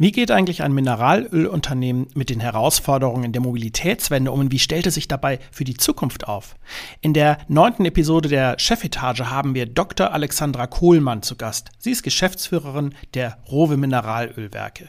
[0.00, 4.94] Wie geht eigentlich ein Mineralölunternehmen mit den Herausforderungen der Mobilitätswende um und wie stellt es
[4.94, 6.54] sich dabei für die Zukunft auf?
[7.00, 10.12] In der neunten Episode der Chefetage haben wir Dr.
[10.12, 11.70] Alexandra Kohlmann zu Gast.
[11.78, 14.88] Sie ist Geschäftsführerin der Rowe Mineralölwerke.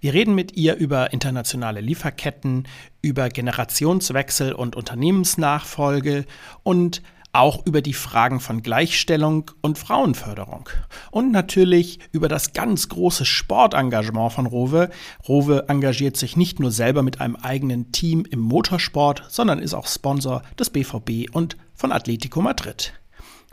[0.00, 2.68] Wir reden mit ihr über internationale Lieferketten,
[3.02, 6.26] über Generationswechsel und Unternehmensnachfolge
[6.62, 7.02] und
[7.32, 10.68] auch über die Fragen von Gleichstellung und Frauenförderung.
[11.10, 14.90] Und natürlich über das ganz große Sportengagement von Rowe.
[15.28, 19.86] Rowe engagiert sich nicht nur selber mit einem eigenen Team im Motorsport, sondern ist auch
[19.86, 22.92] Sponsor des BVB und von Atletico Madrid.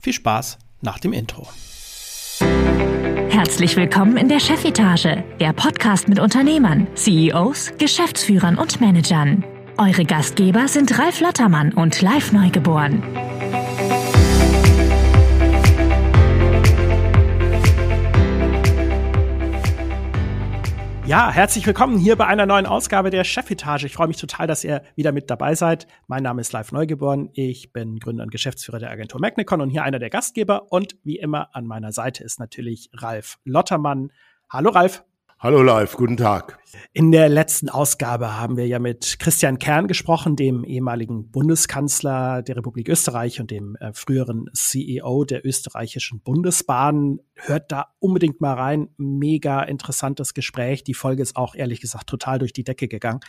[0.01, 1.47] Viel Spaß nach dem Intro.
[3.29, 9.43] Herzlich willkommen in der Chefetage, der Podcast mit Unternehmern, CEOs, Geschäftsführern und Managern.
[9.77, 13.03] Eure Gastgeber sind Ralf Lottermann und Live Neugeboren.
[21.05, 23.83] Ja, herzlich willkommen hier bei einer neuen Ausgabe der Chefetage.
[23.83, 25.87] Ich freue mich total, dass ihr wieder mit dabei seid.
[26.07, 27.29] Mein Name ist Live Neugeboren.
[27.33, 30.71] Ich bin Gründer und Geschäftsführer der Agentur Magnicon und hier einer der Gastgeber.
[30.71, 34.13] Und wie immer an meiner Seite ist natürlich Ralf Lottermann.
[34.49, 35.03] Hallo Ralf.
[35.45, 36.57] Hallo live, guten Tag.
[36.91, 42.55] In der letzten Ausgabe haben wir ja mit Christian Kern gesprochen, dem ehemaligen Bundeskanzler der
[42.55, 47.19] Republik Österreich und dem äh, früheren CEO der österreichischen Bundesbahn.
[47.35, 48.89] Hört da unbedingt mal rein.
[48.97, 50.83] Mega interessantes Gespräch.
[50.83, 53.19] Die Folge ist auch ehrlich gesagt total durch die Decke gegangen.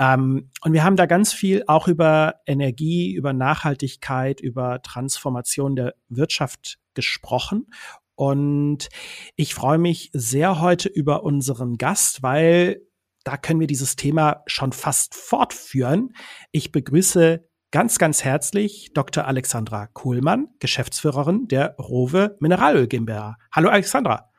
[0.00, 5.94] Ähm, und wir haben da ganz viel auch über Energie, über Nachhaltigkeit, über Transformation der
[6.08, 7.66] Wirtschaft gesprochen.
[8.14, 8.88] Und
[9.36, 12.82] ich freue mich sehr heute über unseren Gast, weil
[13.24, 16.10] da können wir dieses Thema schon fast fortführen.
[16.50, 19.26] Ich begrüße ganz, ganz herzlich Dr.
[19.26, 23.36] Alexandra Kohlmann, Geschäftsführerin der Rowe Mineralöl GmbH.
[23.52, 24.30] Hallo Alexandra.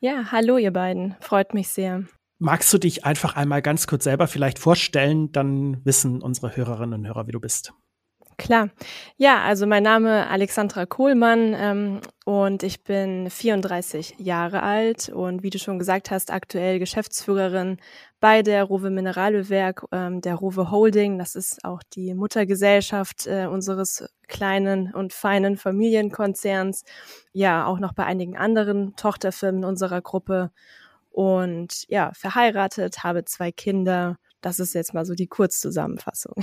[0.00, 1.16] Ja, hallo ihr beiden.
[1.20, 2.04] Freut mich sehr.
[2.38, 5.30] Magst du dich einfach einmal ganz kurz selber vielleicht vorstellen?
[5.30, 7.72] Dann wissen unsere Hörerinnen und Hörer, wie du bist.
[8.42, 8.70] Klar.
[9.18, 15.50] Ja, also mein Name Alexandra Kohlmann ähm, und ich bin 34 Jahre alt und wie
[15.50, 17.76] du schon gesagt hast, aktuell Geschäftsführerin
[18.18, 21.20] bei der Rowe Mineralölwerk, ähm, der Rowe Holding.
[21.20, 26.82] Das ist auch die Muttergesellschaft äh, unseres kleinen und feinen Familienkonzerns.
[27.32, 30.50] Ja, auch noch bei einigen anderen Tochterfirmen unserer Gruppe.
[31.10, 34.18] Und ja, verheiratet, habe zwei Kinder.
[34.40, 36.34] Das ist jetzt mal so die Kurzzusammenfassung.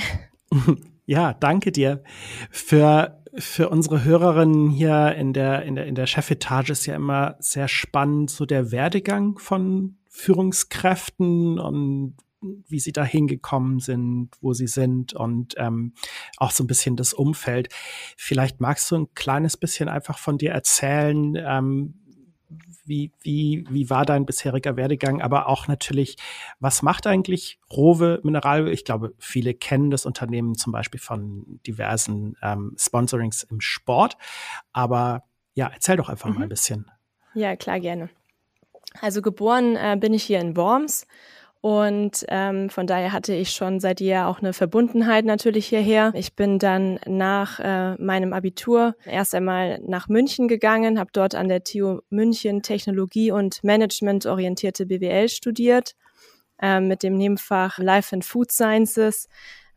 [1.09, 2.03] Ja, danke dir.
[2.51, 7.35] Für, für unsere Hörerinnen hier in der, in der, in der Chefetage ist ja immer
[7.39, 14.67] sehr spannend, so der Werdegang von Führungskräften und wie sie da hingekommen sind, wo sie
[14.67, 15.93] sind und ähm,
[16.37, 17.69] auch so ein bisschen das Umfeld.
[18.15, 21.98] Vielleicht magst du ein kleines bisschen einfach von dir erzählen, ähm,
[22.85, 26.17] wie, wie, wie war dein bisheriger Werdegang, aber auch natürlich,
[26.59, 28.71] was macht eigentlich Rowe Mineralöl?
[28.71, 34.17] Ich glaube, viele kennen das Unternehmen zum Beispiel von diversen ähm, Sponsorings im Sport.
[34.73, 35.23] Aber
[35.53, 36.35] ja, erzähl doch einfach mhm.
[36.35, 36.89] mal ein bisschen.
[37.33, 38.09] Ja, klar, gerne.
[39.01, 41.05] Also geboren äh, bin ich hier in Worms
[41.61, 46.13] und ähm, von daher hatte ich schon seit jeher auch eine Verbundenheit natürlich hierher.
[46.15, 51.49] Ich bin dann nach äh, meinem Abitur erst einmal nach München gegangen, habe dort an
[51.49, 55.95] der TU München Technologie und Management orientierte BWL studiert
[56.61, 59.27] äh, mit dem Nebenfach Life and Food Sciences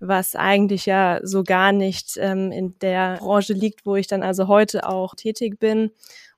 [0.04, 4.48] was eigentlich ja so gar nicht ähm, in der Branche liegt, wo ich dann also
[4.48, 5.92] heute auch tätig bin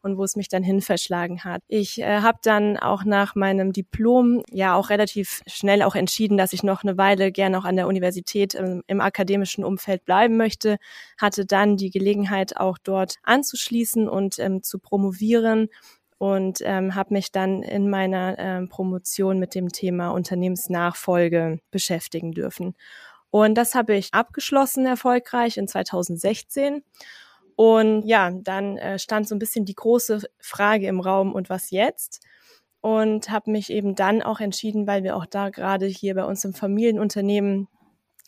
[0.04, 1.62] und wo es mich dann hin verschlagen hat.
[1.66, 6.52] Ich äh, habe dann auch nach meinem Diplom ja auch relativ schnell auch entschieden, dass
[6.52, 10.76] ich noch eine Weile gerne auch an der Universität ähm, im akademischen Umfeld bleiben möchte,
[11.18, 15.68] hatte dann die Gelegenheit auch dort anzuschließen und ähm, zu promovieren
[16.18, 22.74] und ähm, habe mich dann in meiner ähm, Promotion mit dem Thema Unternehmensnachfolge beschäftigen dürfen.
[23.30, 26.82] Und das habe ich abgeschlossen erfolgreich in 2016
[27.56, 31.70] und ja, dann äh, stand so ein bisschen die große Frage im Raum, und was
[31.70, 32.20] jetzt?
[32.80, 36.44] Und habe mich eben dann auch entschieden, weil wir auch da gerade hier bei uns
[36.44, 37.68] im Familienunternehmen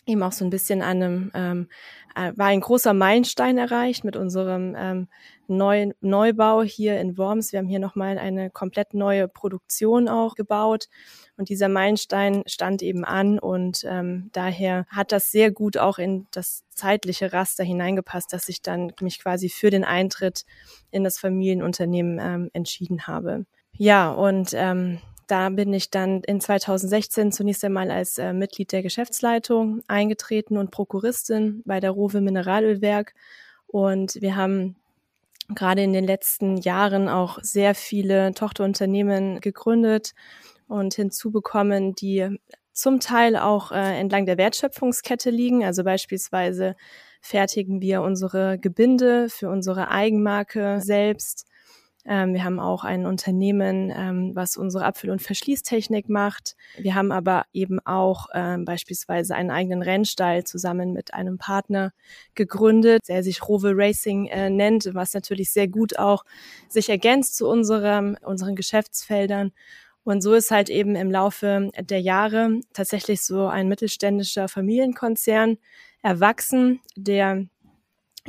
[0.07, 1.69] eben auch so ein bisschen an einem, ähm,
[2.15, 5.09] äh, war ein großer Meilenstein erreicht mit unserem ähm,
[5.49, 7.53] Neu Neubau hier in Worms.
[7.53, 10.89] Wir haben hier nochmal eine komplett neue Produktion auch gebaut
[11.37, 16.27] und dieser Meilenstein stand eben an und ähm, daher hat das sehr gut auch in
[16.31, 20.45] das zeitliche Raster hineingepasst, dass ich dann mich quasi für den Eintritt
[20.91, 23.47] in das Familienunternehmen ähm, entschieden habe.
[23.79, 28.83] Ja, und ähm, da bin ich dann in 2016 zunächst einmal als äh, Mitglied der
[28.83, 33.15] Geschäftsleitung eingetreten und Prokuristin bei der Rowe Mineralölwerk.
[33.67, 34.77] Und wir haben
[35.55, 40.15] gerade in den letzten Jahren auch sehr viele Tochterunternehmen gegründet
[40.69, 42.39] und hinzubekommen, die
[42.73, 45.65] zum Teil auch äh, entlang der Wertschöpfungskette liegen.
[45.65, 46.77] Also beispielsweise
[47.21, 51.47] fertigen wir unsere Gebinde für unsere Eigenmarke selbst.
[52.09, 56.57] Ähm, wir haben auch ein Unternehmen, ähm, was unsere Abfüll- und Verschließtechnik macht.
[56.79, 61.93] Wir haben aber eben auch ähm, beispielsweise einen eigenen Rennstall zusammen mit einem Partner
[62.35, 66.25] gegründet, der sich Rowe Racing äh, nennt, was natürlich sehr gut auch
[66.69, 69.53] sich ergänzt zu unserem, unseren Geschäftsfeldern.
[70.05, 75.59] Und so ist halt eben im Laufe der Jahre tatsächlich so ein mittelständischer Familienkonzern
[76.03, 77.47] erwachsen, der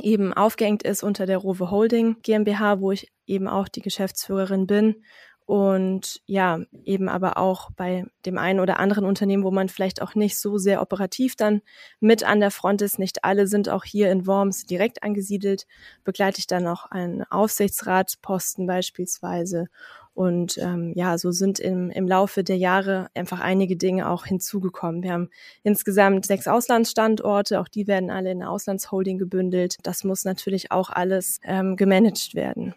[0.00, 5.02] eben aufgehängt ist unter der Rowe Holding GmbH, wo ich eben auch die Geschäftsführerin bin.
[5.48, 10.14] Und ja, eben aber auch bei dem einen oder anderen Unternehmen, wo man vielleicht auch
[10.14, 11.62] nicht so sehr operativ dann
[12.00, 12.98] mit an der Front ist.
[12.98, 15.66] Nicht alle sind auch hier in Worms direkt angesiedelt.
[16.04, 19.68] Begleite ich dann auch einen Aufsichtsratsposten beispielsweise
[20.18, 25.04] und ähm, ja, so sind im, im Laufe der Jahre einfach einige Dinge auch hinzugekommen.
[25.04, 25.30] Wir haben
[25.62, 29.76] insgesamt sechs Auslandsstandorte, auch die werden alle in der Auslandsholding gebündelt.
[29.84, 32.74] Das muss natürlich auch alles ähm, gemanagt werden.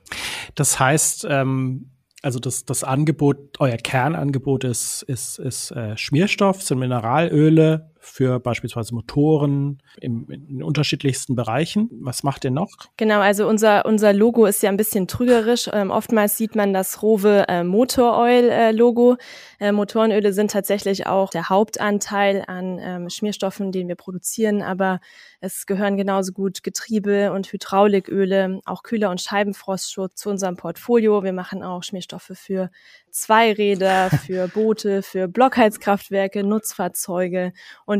[0.53, 1.87] Das heißt, ähm
[2.23, 8.95] also das, das Angebot, euer Kernangebot ist, ist, ist äh, Schmierstoff, sind Mineralöle, für beispielsweise
[8.95, 11.87] Motoren im, in unterschiedlichsten Bereichen.
[12.01, 12.71] Was macht ihr noch?
[12.97, 15.69] Genau, also unser, unser Logo ist ja ein bisschen trügerisch.
[15.71, 19.17] Ähm, oftmals sieht man das Rowe äh, Motor Oil äh, Logo.
[19.59, 24.99] Äh, Motorenöle sind tatsächlich auch der Hauptanteil an ähm, Schmierstoffen, den wir produzieren, aber
[25.39, 31.23] es gehören genauso gut Getriebe und Hydrauliköle, auch Kühler- und Scheibenfrostschutz zu unserem Portfolio.
[31.23, 32.69] Wir machen auch Schmierstoffe für
[33.09, 37.53] Zweiräder, für Boote, für Blockheizkraftwerke, Nutzfahrzeuge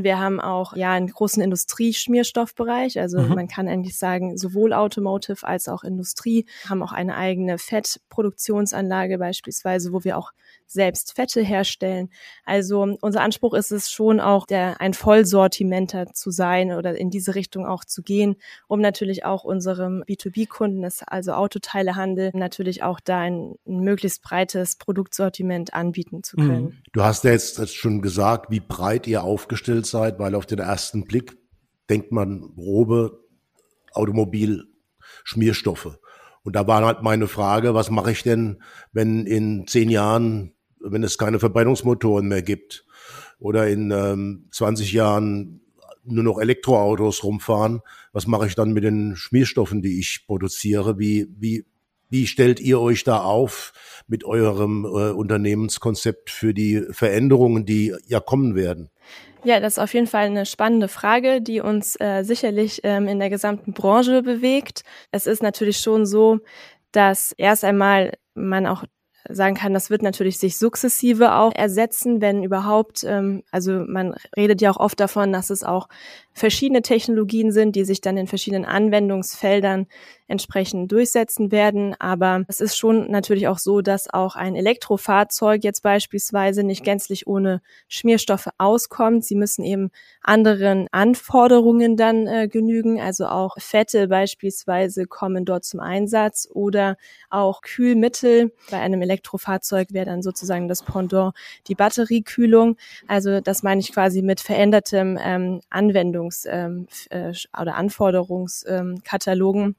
[0.04, 3.00] wir haben auch ja einen großen Industrieschmierstoffbereich.
[3.00, 3.36] Also mhm.
[3.36, 9.94] man kann eigentlich sagen, sowohl Automotive als auch Industrie haben auch eine eigene Fettproduktionsanlage beispielsweise,
[9.94, 10.32] wo wir auch
[10.72, 12.10] selbst Fette herstellen.
[12.46, 17.36] Also unser Anspruch ist es schon auch, der, ein Vollsortimenter zu sein oder in diese
[17.36, 23.56] Richtung auch zu gehen, um natürlich auch unserem B2B-Kunden, also Autoteilehandel, natürlich auch da ein,
[23.68, 26.64] ein, möglichst breites Produktsortiment anbieten zu können.
[26.64, 26.78] Mhm.
[26.94, 31.06] Du hast ja jetzt schon gesagt, wie breit ihr aufgestellt seid, weil auf den ersten
[31.06, 31.38] Blick
[31.90, 33.20] denkt man Robe,
[33.94, 34.66] Automobil,
[35.24, 36.00] Schmierstoffe.
[36.44, 38.62] Und da war halt meine Frage, was mache ich denn,
[38.92, 42.86] wenn in zehn Jahren wenn es keine Verbrennungsmotoren mehr gibt
[43.40, 45.62] oder in ähm, 20 Jahren
[46.04, 47.82] nur noch Elektroautos rumfahren,
[48.12, 50.98] was mache ich dann mit den Schmierstoffen, die ich produziere?
[50.98, 51.66] Wie, wie,
[52.12, 53.74] wie stellt ihr euch da auf
[54.08, 58.92] mit eurem äh, Unternehmenskonzept für die Veränderungen, die ja kommen werden?
[59.44, 63.18] Ja, das ist auf jeden Fall eine spannende Frage, die uns äh, sicherlich ähm, in
[63.18, 64.84] der gesamten Branche bewegt.
[65.12, 66.40] Es ist natürlich schon so,
[66.92, 68.84] dass erst einmal man auch
[69.30, 73.04] sagen kann, das wird natürlich sich sukzessive auch ersetzen, wenn überhaupt.
[73.04, 75.88] Ähm, also man redet ja auch oft davon, dass es auch
[76.34, 79.88] verschiedene Technologien sind, die sich dann in verschiedenen Anwendungsfeldern
[80.28, 81.94] entsprechend durchsetzen werden.
[82.00, 87.28] Aber es ist schon natürlich auch so, dass auch ein Elektrofahrzeug jetzt beispielsweise nicht gänzlich
[87.28, 89.26] ohne Schmierstoffe auskommt.
[89.26, 89.92] Sie müssen eben
[90.22, 93.02] anderen Anforderungen dann äh, genügen.
[93.02, 96.98] Also auch Fette beispielsweise kommen dort zum Einsatz oder
[97.30, 98.54] auch Kühlmittel.
[98.70, 101.34] Bei einem Elektrofahrzeug wäre dann sozusagen das Pendant
[101.68, 102.78] die Batteriekühlung.
[103.08, 109.64] Also das meine ich quasi mit verändertem ähm, Anwendung Anwendungs- ähm, äh, oder Anforderungskatalogen.
[109.64, 109.76] Ähm,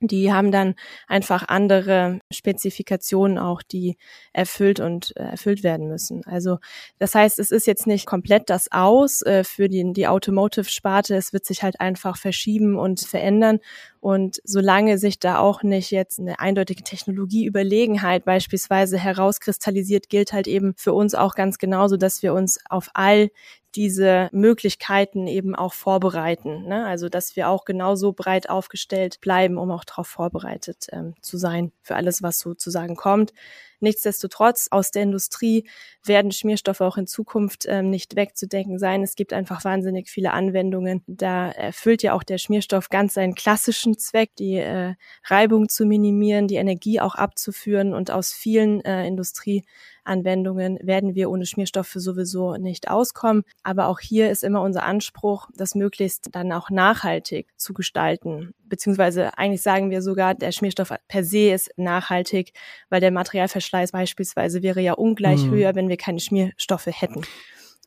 [0.00, 0.74] die haben dann
[1.06, 3.98] einfach andere Spezifikationen auch, die
[4.32, 6.24] erfüllt und äh, erfüllt werden müssen.
[6.24, 6.58] Also
[6.98, 11.14] das heißt, es ist jetzt nicht komplett das Aus äh, für die, die Automotive-Sparte.
[11.14, 13.58] Es wird sich halt einfach verschieben und verändern.
[14.00, 20.72] Und solange sich da auch nicht jetzt eine eindeutige Technologieüberlegenheit beispielsweise herauskristallisiert, gilt halt eben
[20.76, 23.30] für uns auch ganz genauso, dass wir uns auf all
[23.74, 26.64] diese Möglichkeiten eben auch vorbereiten.
[26.64, 26.86] Ne?
[26.86, 31.72] Also dass wir auch genauso breit aufgestellt bleiben, um auch darauf vorbereitet ähm, zu sein
[31.82, 33.32] für alles, was sozusagen kommt.
[33.80, 35.68] Nichtsdestotrotz, aus der Industrie
[36.04, 39.02] werden Schmierstoffe auch in Zukunft ähm, nicht wegzudenken sein.
[39.02, 41.02] Es gibt einfach wahnsinnig viele Anwendungen.
[41.06, 44.94] Da erfüllt ja auch der Schmierstoff ganz seinen klassischen Zweck, die äh,
[45.24, 49.64] Reibung zu minimieren, die Energie auch abzuführen und aus vielen äh, Industrie
[50.04, 53.44] Anwendungen werden wir ohne Schmierstoffe sowieso nicht auskommen.
[53.62, 58.54] Aber auch hier ist immer unser Anspruch, das möglichst dann auch nachhaltig zu gestalten.
[58.70, 62.54] Beziehungsweise eigentlich sagen wir sogar, der Schmierstoff per se ist nachhaltig,
[62.88, 65.50] weil der Materialverschleiß beispielsweise wäre ja ungleich mhm.
[65.50, 67.20] höher, wenn wir keine Schmierstoffe hätten.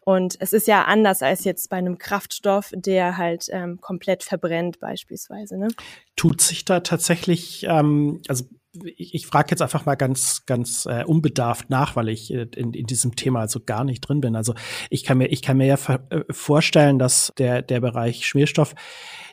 [0.05, 4.79] Und es ist ja anders als jetzt bei einem Kraftstoff, der halt ähm, komplett verbrennt
[4.79, 5.57] beispielsweise.
[5.57, 5.69] Ne?
[6.15, 8.43] Tut sich da tatsächlich, ähm, also
[8.97, 12.73] ich, ich frage jetzt einfach mal ganz, ganz äh, unbedarft nach, weil ich äh, in,
[12.73, 14.35] in diesem Thema also gar nicht drin bin.
[14.35, 14.55] Also
[14.89, 15.77] ich kann mir, ich kann mir ja
[16.09, 18.75] äh, vorstellen, dass der, der Bereich Schmierstoff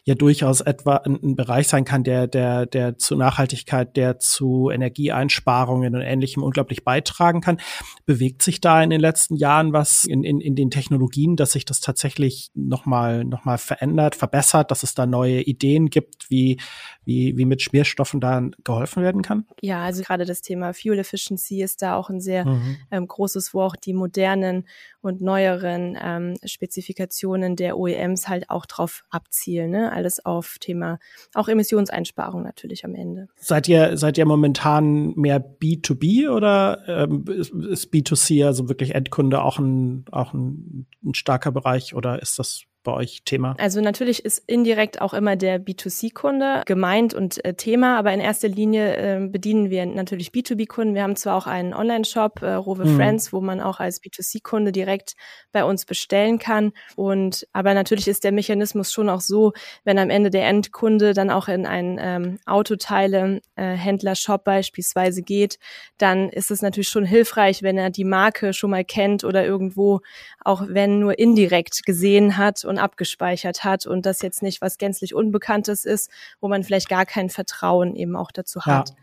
[0.04, 4.70] ja durchaus etwa ein, ein, Bereich sein kann, der, der, der zu Nachhaltigkeit, der zu
[4.70, 7.60] Energieeinsparungen und Ähnlichem unglaublich beitragen kann.
[8.06, 11.64] Bewegt sich da in den letzten Jahren was in, in, in den Technologien, dass sich
[11.64, 16.60] das tatsächlich nochmal noch mal verändert, verbessert, dass es da neue Ideen gibt, wie,
[17.04, 19.46] wie, wie mit Schmierstoffen da geholfen werden kann?
[19.60, 22.76] Ja, also gerade das Thema Fuel Efficiency ist da auch ein sehr mhm.
[22.90, 24.66] ähm, großes, wo auch die modernen
[25.02, 29.70] und neueren ähm, Spezifikationen der OEMs halt auch drauf abzielen.
[29.70, 29.92] Ne?
[29.92, 30.98] Alles auf Thema
[31.34, 33.28] auch Emissionseinsparung natürlich am Ende.
[33.36, 39.58] Seid ihr, seid ihr momentan mehr B2B oder ähm, ist B2C also wirklich Endkunde auch
[39.58, 43.54] ein, auch ein, ein starker Bereich oder ist das bei euch Thema?
[43.58, 48.48] Also natürlich ist indirekt auch immer der B2C-Kunde gemeint und äh, Thema, aber in erster
[48.48, 50.94] Linie äh, bedienen wir natürlich B2B-Kunden.
[50.94, 52.96] Wir haben zwar auch einen Online-Shop, äh, Rowe mhm.
[52.96, 55.14] Friends, wo man auch als B2C-Kunde direkt
[55.52, 56.72] bei uns bestellen kann.
[56.96, 59.52] Und aber natürlich ist der Mechanismus schon auch so,
[59.84, 65.58] wenn am Ende der Endkunde dann auch in einen ähm, Autoteile-Händler-Shop äh, beispielsweise geht,
[65.98, 70.00] dann ist es natürlich schon hilfreich, wenn er die Marke schon mal kennt oder irgendwo,
[70.44, 75.14] auch wenn nur indirekt gesehen hat und abgespeichert hat und das jetzt nicht was gänzlich
[75.14, 76.10] Unbekanntes ist,
[76.40, 78.90] wo man vielleicht gar kein Vertrauen eben auch dazu hat.
[78.90, 78.94] Ja.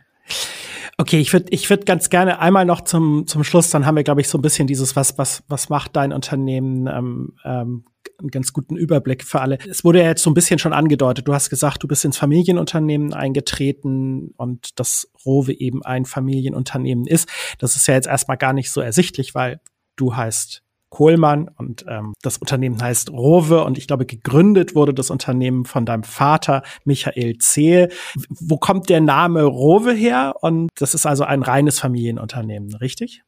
[0.97, 4.03] Okay, ich würde ich würd ganz gerne einmal noch zum, zum Schluss, dann haben wir,
[4.03, 7.85] glaube ich, so ein bisschen dieses, was, was, was macht dein Unternehmen, ähm, ähm,
[8.17, 9.59] einen ganz guten Überblick für alle.
[9.69, 11.27] Es wurde ja jetzt so ein bisschen schon angedeutet.
[11.27, 17.29] Du hast gesagt, du bist ins Familienunternehmen eingetreten und dass Rowe eben ein Familienunternehmen ist.
[17.59, 19.59] Das ist ja jetzt erstmal gar nicht so ersichtlich, weil
[19.97, 25.09] du heißt Kohlmann und ähm, das Unternehmen heißt Rowe und ich glaube, gegründet wurde das
[25.09, 27.89] Unternehmen von deinem Vater Michael Zehe.
[28.29, 30.35] Wo kommt der Name Rowe her?
[30.41, 33.23] Und das ist also ein reines Familienunternehmen, richtig?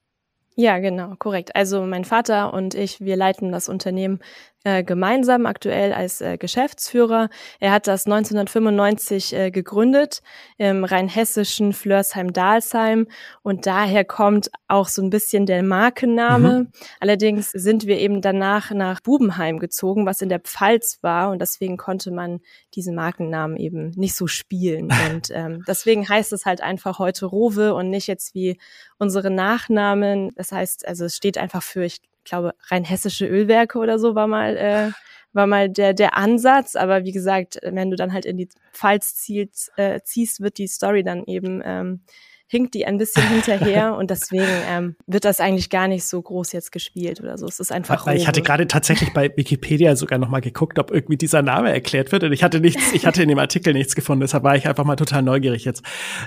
[0.56, 1.56] Ja, genau, korrekt.
[1.56, 4.20] Also mein Vater und ich, wir leiten das Unternehmen
[4.66, 7.30] äh, gemeinsam aktuell als äh, Geschäftsführer.
[7.62, 10.22] Er hat das 1995 äh, gegründet
[10.58, 13.08] im rheinhessischen Flörsheim-Dalsheim
[13.42, 16.60] und daher kommt auch so ein bisschen der Markenname.
[16.60, 16.72] Mhm.
[17.00, 21.78] Allerdings sind wir eben danach nach Bubenheim gezogen, was in der Pfalz war und deswegen
[21.78, 22.42] konnte man
[22.76, 27.74] diesen Markennamen eben nicht so spielen und ähm, deswegen heißt es halt einfach heute Rowe
[27.74, 28.60] und nicht jetzt wie
[28.98, 30.32] unsere Nachnamen.
[30.36, 34.28] Das heißt, also es steht einfach für, ich glaube, rein hessische Ölwerke oder so war
[34.28, 34.92] mal, äh,
[35.34, 36.76] war mal der, der Ansatz.
[36.76, 40.68] Aber wie gesagt, wenn du dann halt in die Pfalz ziehst, äh, ziehst wird die
[40.68, 42.02] Story dann eben ähm,
[42.50, 46.52] hinkt die ein bisschen hinterher und deswegen ähm, wird das eigentlich gar nicht so groß
[46.52, 47.46] jetzt gespielt oder so.
[47.46, 48.06] Es ist einfach.
[48.08, 51.72] Weil ich hatte gerade tatsächlich bei Wikipedia sogar noch mal geguckt, ob irgendwie dieser Name
[51.72, 54.56] erklärt wird und ich hatte nichts, ich hatte in dem Artikel nichts gefunden, deshalb war
[54.56, 55.84] ich einfach mal total neugierig jetzt.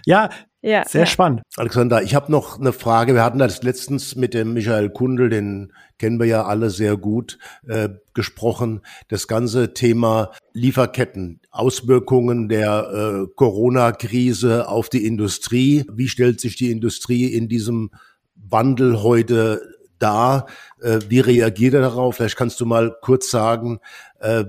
[0.06, 0.30] Ja,
[0.62, 1.06] ja, sehr ja.
[1.06, 1.42] spannend.
[1.56, 3.14] Alexander, ich habe noch eine Frage.
[3.14, 7.38] Wir hatten das letztens mit dem Michael Kundel, den kennen wir ja alle sehr gut,
[7.66, 8.80] äh, gesprochen.
[9.08, 15.84] Das ganze Thema Lieferketten, Auswirkungen der äh, Corona-Krise auf die Industrie.
[15.92, 17.90] Wie stellt sich die Industrie in diesem
[18.36, 19.60] Wandel heute
[19.98, 20.46] dar?
[20.80, 22.16] Äh, wie reagiert er darauf?
[22.16, 23.80] Vielleicht kannst du mal kurz sagen,
[24.20, 24.44] äh,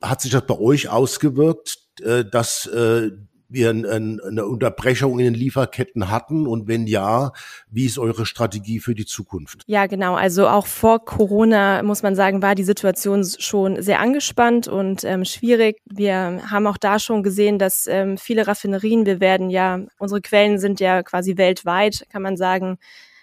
[0.00, 3.10] hat sich das bei euch ausgewirkt, äh, dass äh,
[3.52, 7.32] wir eine Unterbrechung in den Lieferketten hatten und wenn ja,
[7.70, 9.62] wie ist eure Strategie für die Zukunft?
[9.66, 10.14] Ja, genau.
[10.14, 15.24] Also auch vor Corona muss man sagen, war die Situation schon sehr angespannt und ähm,
[15.24, 15.78] schwierig.
[15.84, 20.58] Wir haben auch da schon gesehen, dass ähm, viele Raffinerien, wir werden ja, unsere Quellen
[20.58, 22.78] sind ja quasi weltweit, kann man sagen,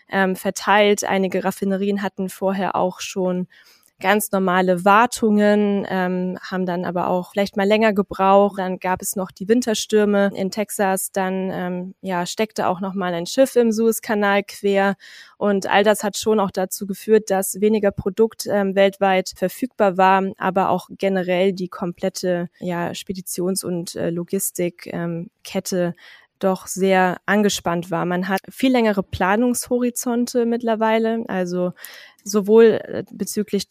[0.09, 1.03] ähm, verteilt.
[1.03, 3.47] Einige Raffinerien hatten vorher auch schon
[3.99, 8.59] ganz normale Wartungen, ähm, haben dann aber auch vielleicht mal länger gebraucht.
[8.59, 13.13] Dann gab es noch die Winterstürme in Texas, dann ähm, ja, steckte auch noch mal
[13.13, 14.95] ein Schiff im Suezkanal quer
[15.37, 20.23] und all das hat schon auch dazu geführt, dass weniger Produkt ähm, weltweit verfügbar war,
[20.37, 25.29] aber auch generell die komplette ja, Speditions- und äh, Logistikkette
[25.77, 25.93] ähm,
[26.39, 28.05] doch sehr angespannt war.
[28.05, 31.73] Man hat viel längere Planungshorizonte mittlerweile, also
[32.23, 33.65] sowohl äh, bezüglich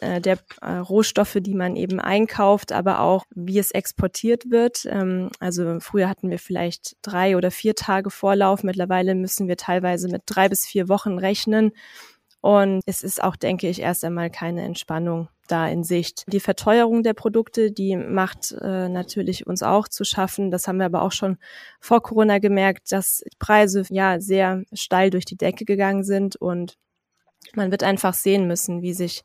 [0.00, 4.86] äh, der äh, Rohstoffe, die man eben einkauft, aber auch wie es exportiert wird.
[4.86, 8.62] Ähm, also früher hatten wir vielleicht drei oder vier Tage Vorlauf.
[8.62, 11.72] Mittlerweile müssen wir teilweise mit drei bis vier Wochen rechnen.
[12.40, 16.24] Und es ist auch, denke ich, erst einmal keine Entspannung da in Sicht.
[16.28, 20.50] Die Verteuerung der Produkte, die macht äh, natürlich uns auch zu schaffen.
[20.50, 21.38] Das haben wir aber auch schon
[21.80, 26.76] vor Corona gemerkt, dass Preise ja sehr steil durch die Decke gegangen sind und
[27.54, 29.22] man wird einfach sehen müssen, wie sich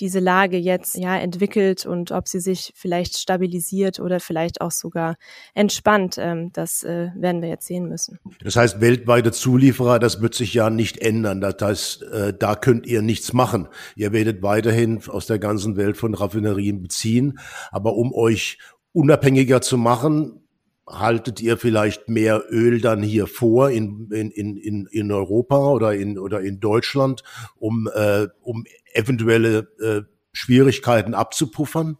[0.00, 5.16] diese Lage jetzt ja entwickelt und ob sie sich vielleicht stabilisiert oder vielleicht auch sogar
[5.54, 6.16] entspannt.
[6.18, 8.18] Ähm, das äh, werden wir jetzt sehen müssen.
[8.42, 11.40] Das heißt, weltweite Zulieferer, das wird sich ja nicht ändern.
[11.40, 13.68] Das heißt, äh, da könnt ihr nichts machen.
[13.94, 17.38] Ihr werdet weiterhin aus der ganzen Welt von Raffinerien beziehen.
[17.70, 18.58] Aber um euch
[18.92, 20.43] unabhängiger zu machen,
[20.86, 26.18] haltet ihr vielleicht mehr Öl dann hier vor in, in, in, in Europa oder in,
[26.18, 27.22] oder in Deutschland,
[27.56, 31.96] um, äh, um eventuelle äh, Schwierigkeiten abzupuffern?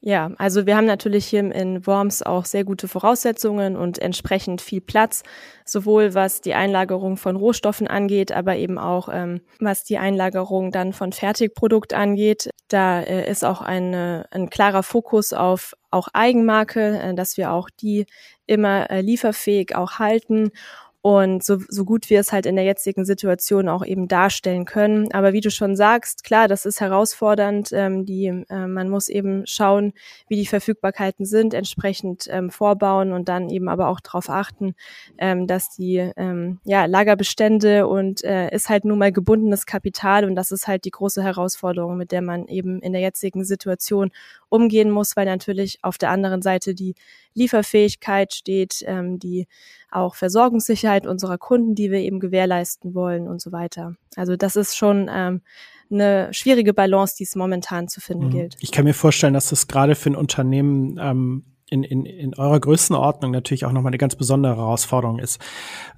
[0.00, 4.80] Ja, also wir haben natürlich hier in Worms auch sehr gute Voraussetzungen und entsprechend viel
[4.80, 5.24] Platz,
[5.64, 10.92] sowohl was die Einlagerung von Rohstoffen angeht, aber eben auch ähm, was die Einlagerung dann
[10.92, 12.50] von Fertigprodukt angeht.
[12.68, 17.70] Da äh, ist auch eine, ein klarer Fokus auf auch Eigenmarke, äh, dass wir auch
[17.70, 18.06] die
[18.46, 20.50] immer äh, lieferfähig auch halten
[21.08, 25.10] und so, so gut wir es halt in der jetzigen Situation auch eben darstellen können.
[25.12, 27.70] Aber wie du schon sagst, klar, das ist herausfordernd.
[27.72, 29.94] Ähm, die, äh, man muss eben schauen,
[30.28, 34.74] wie die Verfügbarkeiten sind, entsprechend ähm, vorbauen und dann eben aber auch darauf achten,
[35.16, 40.34] ähm, dass die ähm, ja, Lagerbestände und äh, ist halt nun mal gebundenes Kapital und
[40.34, 44.10] das ist halt die große Herausforderung, mit der man eben in der jetzigen Situation
[44.50, 46.94] umgehen muss, weil natürlich auf der anderen Seite die
[47.38, 49.46] Lieferfähigkeit steht, ähm, die
[49.90, 53.94] auch Versorgungssicherheit unserer Kunden, die wir eben gewährleisten wollen und so weiter.
[54.16, 55.40] Also das ist schon ähm,
[55.90, 58.30] eine schwierige Balance, die es momentan zu finden mhm.
[58.30, 58.56] gilt.
[58.60, 62.60] Ich kann mir vorstellen, dass das gerade für ein Unternehmen ähm, in, in, in eurer
[62.60, 65.40] Größenordnung natürlich auch nochmal eine ganz besondere Herausforderung ist.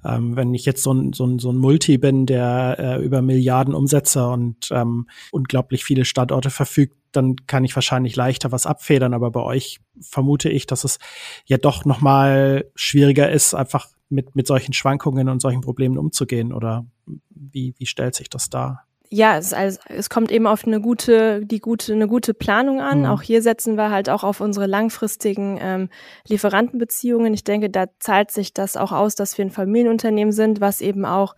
[0.03, 3.21] Ähm, wenn ich jetzt so ein, so ein, so ein Multi bin, der äh, über
[3.21, 9.13] Milliarden Umsätze und ähm, unglaublich viele Standorte verfügt, dann kann ich wahrscheinlich leichter was abfedern.
[9.13, 10.99] Aber bei euch vermute ich, dass es
[11.45, 16.53] ja doch nochmal schwieriger ist, einfach mit, mit solchen Schwankungen und solchen Problemen umzugehen.
[16.53, 16.85] Oder
[17.29, 18.85] wie, wie stellt sich das dar?
[19.13, 22.99] Ja, es, also, es kommt eben auf eine gute, die gute, eine gute Planung an.
[22.99, 23.05] Mhm.
[23.07, 25.89] Auch hier setzen wir halt auch auf unsere langfristigen ähm,
[26.29, 27.33] Lieferantenbeziehungen.
[27.33, 31.03] Ich denke, da zahlt sich das auch aus, dass wir ein Familienunternehmen sind, was eben
[31.03, 31.35] auch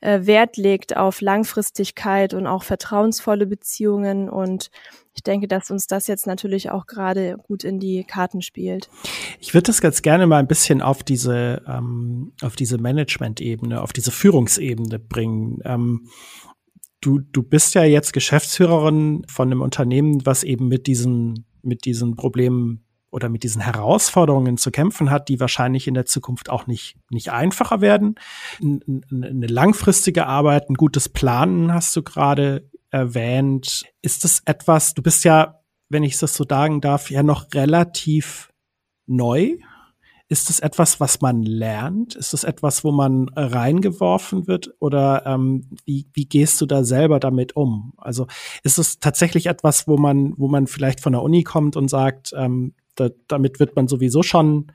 [0.00, 4.28] äh, Wert legt auf Langfristigkeit und auch vertrauensvolle Beziehungen.
[4.28, 4.70] Und
[5.12, 8.88] ich denke, dass uns das jetzt natürlich auch gerade gut in die Karten spielt.
[9.40, 13.92] Ich würde das ganz gerne mal ein bisschen auf diese, ähm, auf diese Management-Ebene, auf
[13.92, 15.58] diese Führungsebene bringen.
[15.64, 16.08] Ähm,
[17.00, 22.16] du, du bist ja jetzt Geschäftsführerin von einem Unternehmen, was eben mit diesen, mit diesen
[22.16, 26.96] Problemen oder mit diesen Herausforderungen zu kämpfen hat, die wahrscheinlich in der Zukunft auch nicht,
[27.10, 28.16] nicht einfacher werden.
[28.60, 33.84] Eine langfristige Arbeit, ein gutes Planen hast du gerade erwähnt.
[34.02, 38.50] Ist das etwas, du bist ja, wenn ich das so sagen darf, ja noch relativ
[39.06, 39.56] neu
[40.28, 42.16] ist es etwas, was man lernt?
[42.16, 44.74] Ist es etwas, wo man reingeworfen wird?
[44.80, 47.92] Oder ähm, wie, wie gehst du da selber damit um?
[47.96, 48.26] Also
[48.64, 52.32] ist es tatsächlich etwas, wo man, wo man vielleicht von der Uni kommt und sagt,
[52.36, 54.72] ähm, da, damit wird man sowieso schon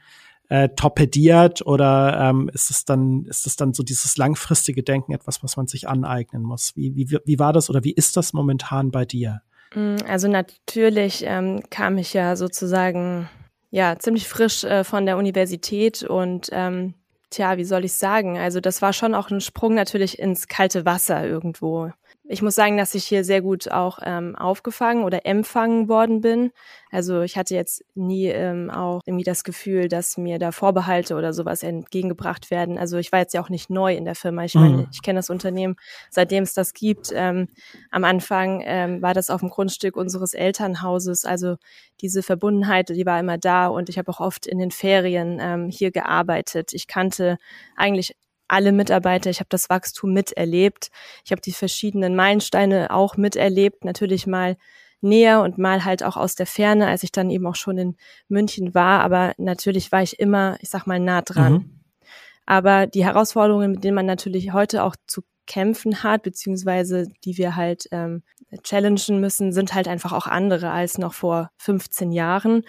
[0.47, 5.43] äh, torpediert oder ähm, ist es dann ist es dann so dieses langfristige Denken etwas,
[5.43, 6.73] was man sich aneignen muss?
[6.75, 9.41] Wie, wie, wie war das oder wie ist das momentan bei dir?
[9.73, 13.29] Mm, also natürlich ähm, kam ich ja sozusagen
[13.71, 16.93] ja ziemlich frisch äh, von der Universität und ähm,
[17.31, 18.37] tja, wie soll ich sagen?
[18.37, 21.91] Also das war schon auch ein Sprung natürlich ins kalte Wasser irgendwo.
[22.31, 26.51] Ich muss sagen, dass ich hier sehr gut auch ähm, aufgefangen oder empfangen worden bin.
[26.89, 31.33] Also ich hatte jetzt nie ähm, auch irgendwie das Gefühl, dass mir da Vorbehalte oder
[31.33, 32.77] sowas entgegengebracht werden.
[32.77, 34.45] Also ich war jetzt ja auch nicht neu in der Firma.
[34.45, 34.87] Ich meine, mhm.
[34.93, 35.75] ich kenne das Unternehmen,
[36.09, 37.11] seitdem es das gibt.
[37.13, 37.49] Ähm,
[37.91, 41.25] am Anfang ähm, war das auf dem Grundstück unseres Elternhauses.
[41.25, 41.57] Also
[41.99, 45.69] diese Verbundenheit, die war immer da und ich habe auch oft in den Ferien ähm,
[45.69, 46.71] hier gearbeitet.
[46.71, 47.37] Ich kannte
[47.75, 48.15] eigentlich
[48.51, 49.29] alle Mitarbeiter.
[49.29, 50.89] Ich habe das Wachstum miterlebt.
[51.25, 53.85] Ich habe die verschiedenen Meilensteine auch miterlebt.
[53.85, 54.57] Natürlich mal
[55.01, 57.97] näher und mal halt auch aus der Ferne, als ich dann eben auch schon in
[58.27, 59.01] München war.
[59.01, 61.53] Aber natürlich war ich immer, ich sag mal, nah dran.
[61.53, 61.79] Mhm.
[62.45, 67.55] Aber die Herausforderungen, mit denen man natürlich heute auch zu kämpfen hat, beziehungsweise die wir
[67.55, 68.23] halt ähm,
[68.63, 72.63] challengen müssen, sind halt einfach auch andere als noch vor 15 Jahren.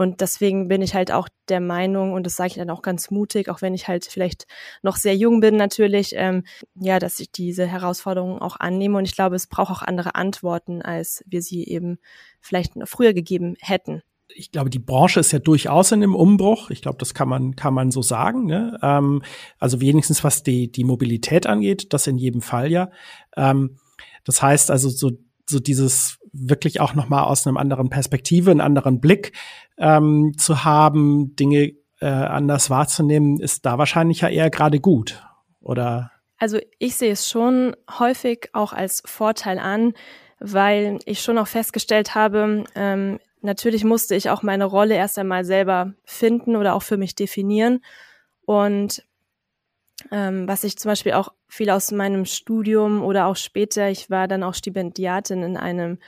[0.00, 3.10] Und deswegen bin ich halt auch der Meinung, und das sage ich dann auch ganz
[3.10, 4.46] mutig, auch wenn ich halt vielleicht
[4.80, 8.96] noch sehr jung bin natürlich, ähm, ja, dass ich diese Herausforderungen auch annehme.
[8.96, 11.98] Und ich glaube, es braucht auch andere Antworten, als wir sie eben
[12.40, 14.00] vielleicht früher gegeben hätten
[14.32, 16.70] ich glaube, die Branche ist ja durchaus in einem Umbruch.
[16.70, 18.46] Ich glaube, das kann man, kann man so sagen.
[18.46, 18.78] Ne?
[18.80, 19.22] Ähm,
[19.58, 22.90] also wenigstens was die, die Mobilität angeht, das in jedem Fall ja.
[23.36, 23.76] Ähm,
[24.22, 25.10] das heißt also so,
[25.50, 29.32] so dieses wirklich auch noch mal aus einem anderen Perspektive, einen anderen Blick
[29.78, 35.22] ähm, zu haben, Dinge äh, anders wahrzunehmen, ist da wahrscheinlich ja eher gerade gut,
[35.60, 36.12] oder?
[36.38, 39.92] Also ich sehe es schon häufig auch als Vorteil an,
[40.38, 45.44] weil ich schon auch festgestellt habe, ähm, natürlich musste ich auch meine Rolle erst einmal
[45.44, 47.84] selber finden oder auch für mich definieren.
[48.46, 49.04] Und
[50.10, 54.28] ähm, was ich zum Beispiel auch viel aus meinem Studium oder auch später, ich war
[54.28, 55.98] dann auch Stipendiatin in einem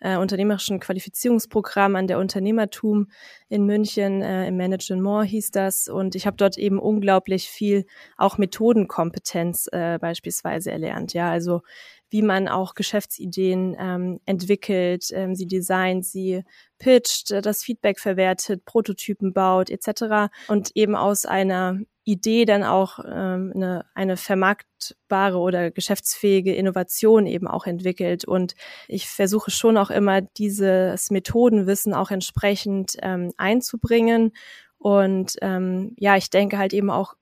[0.00, 3.08] äh, unternehmerischen Qualifizierungsprogramm an der Unternehmertum
[3.48, 5.88] in München, äh, im Management More hieß das.
[5.88, 11.14] Und ich habe dort eben unglaublich viel auch Methodenkompetenz äh, beispielsweise erlernt.
[11.14, 11.62] Ja, also
[12.10, 16.44] wie man auch Geschäftsideen ähm, entwickelt, ähm, sie designt, sie
[16.78, 20.30] pitcht, äh, das Feedback verwertet, Prototypen baut etc.
[20.48, 27.48] Und eben aus einer Idee dann auch ähm, eine, eine vermarktbare oder geschäftsfähige Innovation eben
[27.48, 28.24] auch entwickelt.
[28.24, 28.54] Und
[28.88, 34.32] ich versuche schon auch immer dieses Methodenwissen auch entsprechend ähm, einzubringen.
[34.78, 37.14] Und ähm, ja, ich denke halt eben auch,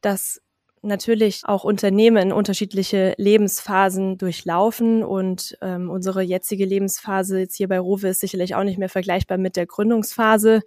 [0.00, 0.40] dass
[0.82, 8.08] natürlich auch Unternehmen unterschiedliche Lebensphasen durchlaufen und ähm, unsere jetzige Lebensphase jetzt hier bei Rowe
[8.08, 10.62] ist sicherlich auch nicht mehr vergleichbar mit der Gründungsphase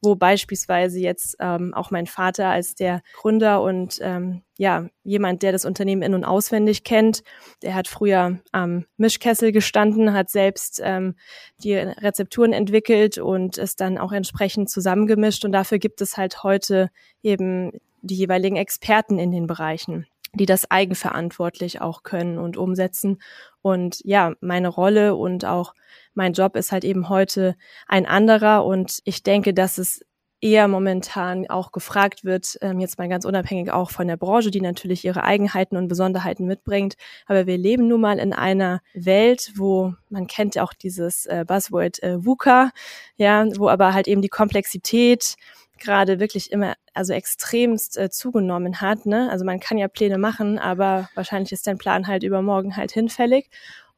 [0.00, 5.52] wo beispielsweise jetzt ähm, auch mein Vater als der Gründer und ähm, ja, jemand, der
[5.52, 7.22] das Unternehmen in- und auswendig kennt,
[7.62, 11.14] der hat früher am Mischkessel gestanden, hat selbst ähm,
[11.62, 15.44] die Rezepturen entwickelt und es dann auch entsprechend zusammengemischt.
[15.44, 16.90] Und dafür gibt es halt heute
[17.22, 23.20] eben die jeweiligen Experten in den Bereichen die das eigenverantwortlich auch können und umsetzen.
[23.62, 25.74] Und ja, meine Rolle und auch
[26.14, 30.00] mein Job ist halt eben heute ein anderer und ich denke, dass es
[30.40, 34.60] eher momentan auch gefragt wird, ähm, jetzt mal ganz unabhängig auch von der Branche, die
[34.60, 36.94] natürlich ihre Eigenheiten und Besonderheiten mitbringt.
[37.26, 41.44] Aber wir leben nun mal in einer Welt, wo man kennt ja auch dieses äh,
[41.46, 42.70] Buzzword äh, VUCA,
[43.16, 45.34] ja, wo aber halt eben die Komplexität
[45.78, 49.06] gerade wirklich immer also extremst äh, zugenommen hat.
[49.06, 49.30] Ne?
[49.30, 53.48] Also man kann ja Pläne machen, aber wahrscheinlich ist dein Plan halt übermorgen halt hinfällig.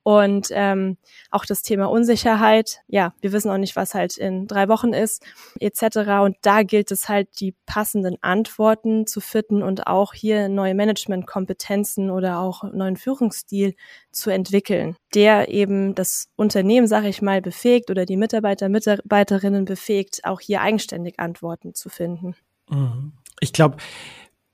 [0.03, 0.97] Und ähm,
[1.31, 5.23] auch das Thema Unsicherheit, ja, wir wissen auch nicht, was halt in drei Wochen ist,
[5.61, 6.23] etc.
[6.23, 12.11] Und da gilt es halt, die passenden Antworten zu finden und auch hier neue Managementkompetenzen
[12.11, 13.75] oder auch neuen Führungsstil
[14.11, 20.25] zu entwickeln, der eben das Unternehmen, sage ich mal, befähigt oder die Mitarbeiter, Mitarbeiterinnen befähigt,
[20.25, 22.35] auch hier eigenständig Antworten zu finden.
[22.71, 23.13] Mhm.
[23.41, 23.77] Ich glaube,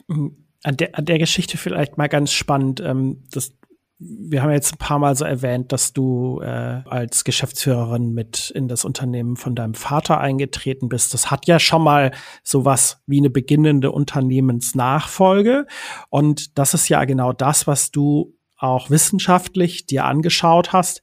[0.08, 3.52] an der, an der Geschichte vielleicht mal ganz spannend, ähm, das
[3.98, 8.68] wir haben jetzt ein paar Mal so erwähnt, dass du äh, als Geschäftsführerin mit in
[8.68, 11.14] das Unternehmen von deinem Vater eingetreten bist.
[11.14, 15.66] Das hat ja schon mal sowas wie eine beginnende Unternehmensnachfolge.
[16.10, 21.00] Und das ist ja genau das, was du auch wissenschaftlich dir angeschaut hast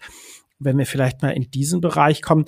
[0.64, 2.46] wenn wir vielleicht mal in diesen Bereich kommen,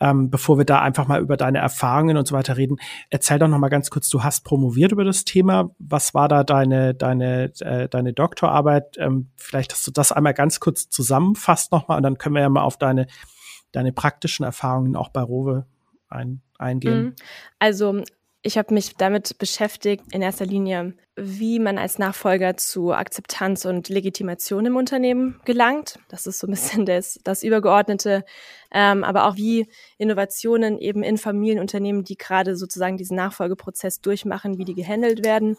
[0.00, 2.76] ähm, bevor wir da einfach mal über deine Erfahrungen und so weiter reden,
[3.10, 5.70] erzähl doch noch mal ganz kurz, du hast promoviert über das Thema.
[5.78, 8.96] Was war da deine, deine, äh, deine Doktorarbeit?
[8.98, 12.42] Ähm, vielleicht, dass du das einmal ganz kurz zusammenfasst noch mal und dann können wir
[12.42, 13.06] ja mal auf deine,
[13.72, 15.66] deine praktischen Erfahrungen auch bei Rowe
[16.08, 17.02] ein, eingehen.
[17.02, 17.14] Mhm.
[17.58, 18.02] Also
[18.46, 23.88] ich habe mich damit beschäftigt, in erster Linie, wie man als Nachfolger zu Akzeptanz und
[23.88, 25.98] Legitimation im Unternehmen gelangt.
[26.08, 28.24] Das ist so ein bisschen das, das Übergeordnete.
[28.70, 34.64] Ähm, aber auch wie Innovationen eben in Familienunternehmen, die gerade sozusagen diesen Nachfolgeprozess durchmachen, wie
[34.64, 35.56] die gehandelt werden.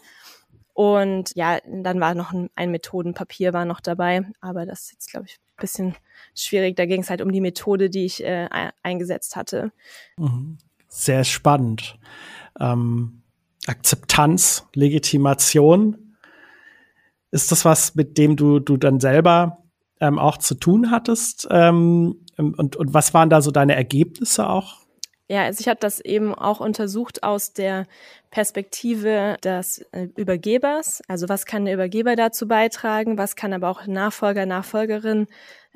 [0.72, 5.10] Und ja, dann war noch ein, ein Methodenpapier war noch dabei, aber das ist jetzt,
[5.10, 5.96] glaube ich, ein bisschen
[6.34, 6.76] schwierig.
[6.76, 8.48] Da ging es halt um die Methode, die ich äh,
[8.82, 9.72] eingesetzt hatte.
[10.16, 10.58] Mhm.
[10.98, 11.96] Sehr spannend
[12.58, 13.22] ähm,
[13.66, 16.16] Akzeptanz, Legitimation.
[17.30, 19.58] Ist das was, mit dem du, du dann selber
[20.00, 21.46] ähm, auch zu tun hattest?
[21.50, 24.78] Ähm, und, und was waren da so deine Ergebnisse auch?
[25.30, 27.86] Ja, also ich habe das eben auch untersucht aus der
[28.30, 31.02] Perspektive des äh, Übergebers.
[31.06, 33.18] Also was kann der Übergeber dazu beitragen?
[33.18, 35.26] Was kann aber auch Nachfolger, Nachfolgerin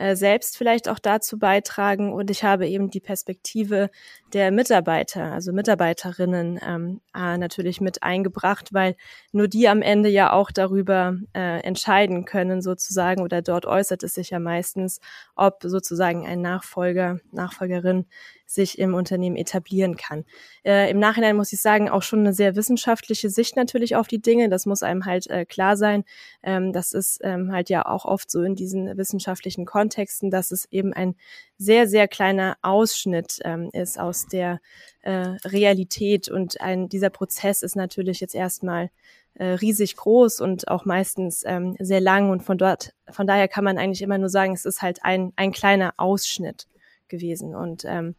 [0.03, 2.13] äh, selbst vielleicht auch dazu beitragen.
[2.13, 3.89] Und ich habe eben die Perspektive
[4.33, 8.97] der Mitarbeiter, also Mitarbeiterinnen ähm, äh, natürlich mit eingebracht, weil
[9.31, 14.15] nur die am Ende ja auch darüber äh, entscheiden können sozusagen oder dort äußert es
[14.15, 15.01] sich ja meistens,
[15.37, 18.07] ob sozusagen ein Nachfolger, Nachfolgerin
[18.53, 20.25] sich im Unternehmen etablieren kann.
[20.65, 24.21] Äh, Im Nachhinein muss ich sagen, auch schon eine sehr wissenschaftliche Sicht natürlich auf die
[24.21, 24.49] Dinge.
[24.49, 26.05] Das muss einem halt äh, klar sein.
[26.43, 30.67] Ähm, das ist ähm, halt ja auch oft so in diesen wissenschaftlichen Kontexten, dass es
[30.71, 31.15] eben ein
[31.59, 34.61] sehr, sehr kleiner Ausschnitt ähm, ist aus der
[35.03, 36.29] äh, Realität.
[36.29, 38.91] Und ein, dieser Prozess ist natürlich jetzt erstmal
[39.35, 42.31] äh, riesig groß und auch meistens ähm, sehr lang.
[42.31, 45.33] Und von dort, von daher kann man eigentlich immer nur sagen, es ist halt ein,
[45.37, 46.67] ein kleiner Ausschnitt
[47.09, 47.55] gewesen.
[47.55, 48.15] Und ähm,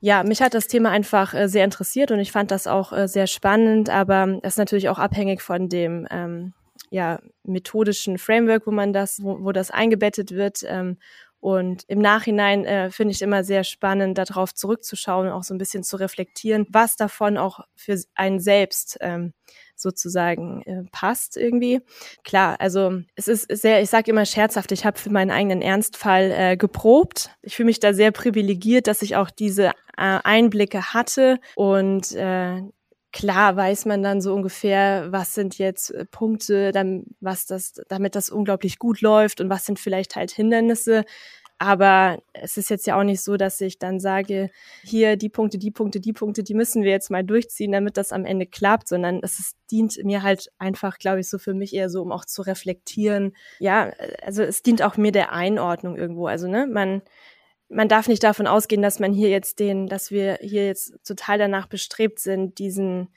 [0.00, 3.08] ja, mich hat das Thema einfach äh, sehr interessiert und ich fand das auch äh,
[3.08, 6.52] sehr spannend, aber es ist natürlich auch abhängig von dem ähm,
[6.94, 10.62] ja, methodischen Framework, wo man das, wo, wo das eingebettet wird.
[10.66, 10.96] Ähm,
[11.40, 15.82] Und im Nachhinein äh, finde ich immer sehr spannend, darauf zurückzuschauen, auch so ein bisschen
[15.82, 19.34] zu reflektieren, was davon auch für einen selbst ähm,
[19.76, 21.82] sozusagen äh, passt irgendwie.
[22.22, 26.30] Klar, also es ist sehr, ich sage immer scherzhaft, ich habe für meinen eigenen Ernstfall
[26.30, 27.28] äh, geprobt.
[27.42, 29.66] Ich fühle mich da sehr privilegiert, dass ich auch diese
[29.98, 32.62] äh, Einblicke hatte und äh,
[33.14, 38.16] klar weiß man dann so ungefähr, was sind jetzt äh, Punkte, dann, was das, damit
[38.16, 41.04] das unglaublich gut läuft und was sind vielleicht halt Hindernisse.
[41.58, 44.50] Aber es ist jetzt ja auch nicht so, dass ich dann sage,
[44.82, 48.10] hier die Punkte, die Punkte, die Punkte, die müssen wir jetzt mal durchziehen, damit das
[48.10, 51.72] am Ende klappt, sondern es ist, dient mir halt einfach, glaube ich, so für mich
[51.72, 53.36] eher so, um auch zu reflektieren.
[53.60, 56.26] Ja, also es dient auch mir der Einordnung irgendwo.
[56.26, 57.02] Also, ne, man,
[57.74, 61.38] man darf nicht davon ausgehen, dass man hier jetzt den, dass wir hier jetzt total
[61.38, 63.08] danach bestrebt sind, diesen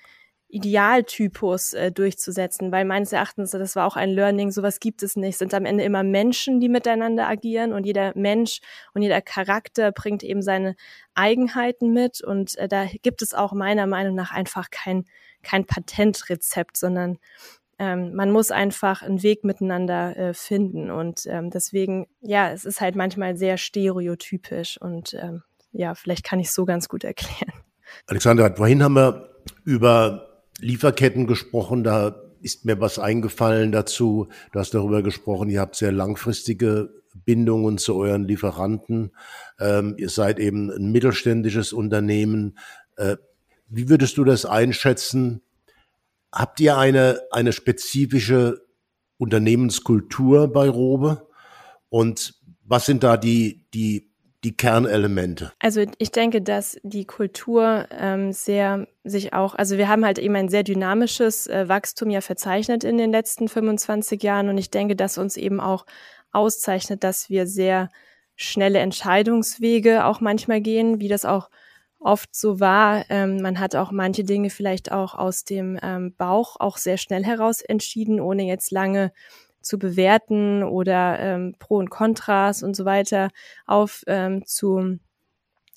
[0.50, 5.38] Idealtypus äh, durchzusetzen, weil meines Erachtens, das war auch ein Learning, sowas gibt es nicht,
[5.38, 8.62] sind am Ende immer Menschen, die miteinander agieren und jeder Mensch
[8.94, 10.76] und jeder Charakter bringt eben seine
[11.16, 12.22] Eigenheiten mit.
[12.22, 15.04] Und äh, da gibt es auch meiner Meinung nach einfach kein,
[15.44, 17.20] kein Patentrezept, sondern
[17.80, 22.82] ähm, man muss einfach einen Weg miteinander äh, finden und ähm, deswegen, ja, es ist
[22.82, 27.54] halt manchmal sehr stereotypisch und ähm, ja, vielleicht kann ich es so ganz gut erklären.
[28.08, 29.30] Alexander, vorhin haben wir
[29.64, 34.28] über Lieferketten gesprochen, da ist mir was eingefallen dazu.
[34.52, 36.90] Du hast darüber gesprochen, ihr habt sehr langfristige
[37.26, 39.12] Bindungen zu euren Lieferanten.
[39.60, 42.58] Ähm, ihr seid eben ein mittelständisches Unternehmen.
[42.96, 43.18] Äh,
[43.68, 45.42] wie würdest du das einschätzen?
[46.32, 48.66] Habt ihr eine, eine spezifische
[49.18, 51.28] Unternehmenskultur bei Robe?
[51.90, 54.08] Und was sind da die, die
[54.44, 55.52] die Kernelemente?
[55.60, 60.36] Also ich denke, dass die Kultur ähm, sehr sich auch, also wir haben halt eben
[60.36, 64.96] ein sehr dynamisches äh, Wachstum ja verzeichnet in den letzten 25 Jahren und ich denke,
[64.96, 65.86] dass uns eben auch
[66.32, 67.90] auszeichnet, dass wir sehr
[68.36, 71.50] schnelle Entscheidungswege auch manchmal gehen, wie das auch
[72.00, 73.06] oft so war.
[73.10, 77.24] Ähm, man hat auch manche Dinge vielleicht auch aus dem ähm, Bauch auch sehr schnell
[77.24, 79.12] heraus entschieden, ohne jetzt lange
[79.62, 83.30] zu bewerten oder ähm, Pro und Kontras und so weiter
[83.66, 85.00] auf ähm, zu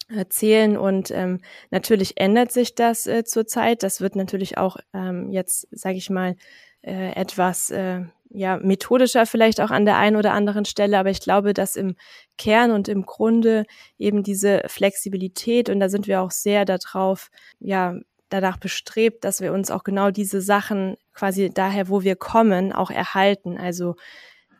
[0.09, 3.83] erzählen und ähm, natürlich ändert sich das äh, zurzeit.
[3.83, 6.37] Das wird natürlich auch ähm, jetzt, sage ich mal,
[6.83, 11.21] äh, etwas äh, ja methodischer vielleicht auch an der einen oder anderen Stelle, aber ich
[11.21, 11.97] glaube, dass im
[12.38, 13.64] Kern und im Grunde
[13.99, 17.97] eben diese Flexibilität und da sind wir auch sehr darauf, ja
[18.31, 22.90] danach bestrebt, dass wir uns auch genau diese Sachen quasi daher, wo wir kommen, auch
[22.90, 23.59] erhalten.
[23.59, 23.97] Also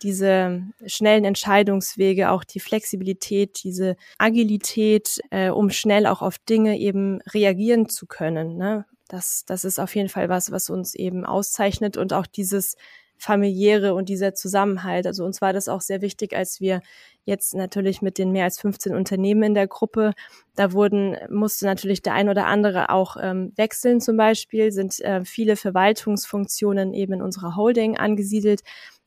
[0.03, 7.21] diese schnellen Entscheidungswege, auch die Flexibilität, diese Agilität, äh, um schnell auch auf Dinge eben
[7.33, 8.57] reagieren zu können.
[8.57, 8.87] Ne?
[9.11, 12.77] Das, das ist auf jeden Fall was, was uns eben auszeichnet und auch dieses
[13.19, 15.05] familiäre und dieser Zusammenhalt.
[15.05, 16.81] Also uns war das auch sehr wichtig, als wir
[17.25, 20.13] jetzt natürlich mit den mehr als 15 Unternehmen in der Gruppe,
[20.55, 25.25] da wurden, musste natürlich der ein oder andere auch ähm, wechseln zum Beispiel, sind äh,
[25.25, 28.61] viele Verwaltungsfunktionen eben in unserer Holding angesiedelt.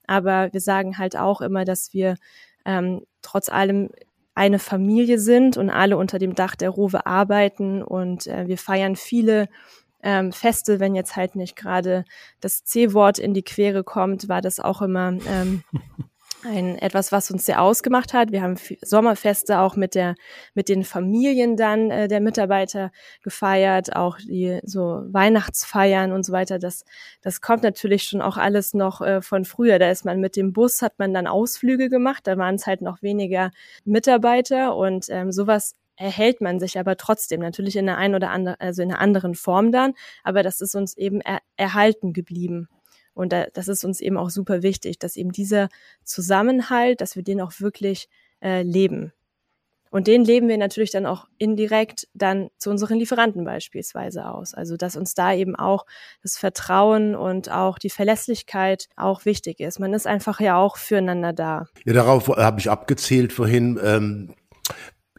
[0.06, 2.18] Aber wir sagen halt auch immer, dass wir
[2.66, 3.89] ähm, trotz allem
[4.36, 8.96] eine Familie sind und alle unter dem Dach der Rowe arbeiten und äh, wir feiern
[8.96, 9.48] viele
[10.04, 12.06] ähm, Feste, wenn jetzt halt nicht gerade
[12.42, 15.63] das C-Wort in die Quere kommt, war das auch immer ähm,
[16.46, 18.32] ein etwas, was uns sehr ausgemacht hat.
[18.32, 20.16] Wir haben Sommerfeste auch mit der
[20.54, 22.92] mit den Familien dann äh, der Mitarbeiter
[23.24, 26.60] gefeiert, auch die so Weihnachtsfeiern und so weiter.
[26.60, 26.84] Das
[27.22, 29.80] das kommt natürlich schon auch alles noch äh, von früher.
[29.80, 32.28] Da ist man mit dem Bus hat man dann Ausflüge gemacht.
[32.28, 33.52] Da waren es halt noch weniger
[33.86, 38.60] Mitarbeiter und ähm, sowas erhält man sich aber trotzdem, natürlich in einer ein oder anderen,
[38.60, 42.67] also in einer anderen Form dann, aber das ist uns eben er, erhalten geblieben.
[43.13, 45.69] Und da, das ist uns eben auch super wichtig, dass eben dieser
[46.03, 48.10] Zusammenhalt, dass wir den auch wirklich
[48.41, 49.13] äh, leben.
[49.93, 54.56] Und den leben wir natürlich dann auch indirekt dann zu unseren Lieferanten beispielsweise aus.
[54.56, 55.86] Also dass uns da eben auch
[56.23, 59.79] das Vertrauen und auch die Verlässlichkeit auch wichtig ist.
[59.79, 61.67] Man ist einfach ja auch füreinander da.
[61.86, 63.79] Ja, darauf habe ich abgezählt vorhin.
[63.84, 64.34] Ähm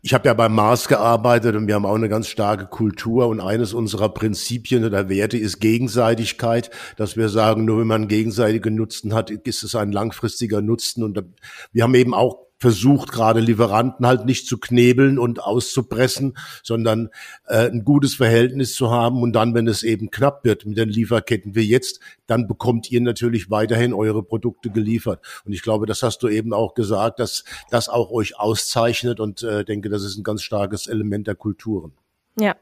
[0.05, 3.41] ich habe ja beim Mars gearbeitet und wir haben auch eine ganz starke Kultur und
[3.41, 9.15] eines unserer Prinzipien oder Werte ist Gegenseitigkeit, dass wir sagen, nur wenn man gegenseitige Nutzen
[9.15, 11.05] hat, ist es ein langfristiger Nutzen.
[11.05, 11.25] Und
[11.73, 17.11] wir haben eben auch versucht, gerade Lieferanten halt nicht zu knebeln und auszupressen, sondern
[17.47, 19.23] äh, ein gutes Verhältnis zu haben.
[19.23, 23.01] Und dann, wenn es eben knapp wird mit den Lieferketten wie jetzt, dann bekommt ihr
[23.01, 25.21] natürlich weiterhin eure Produkte geliefert.
[25.45, 29.43] Und ich glaube, das hast du eben auch gesagt, dass das auch euch auszeichnet und
[29.43, 31.93] äh, denke, das ist ein ganz starkes Element der Kulturen.
[32.39, 32.57] Ja,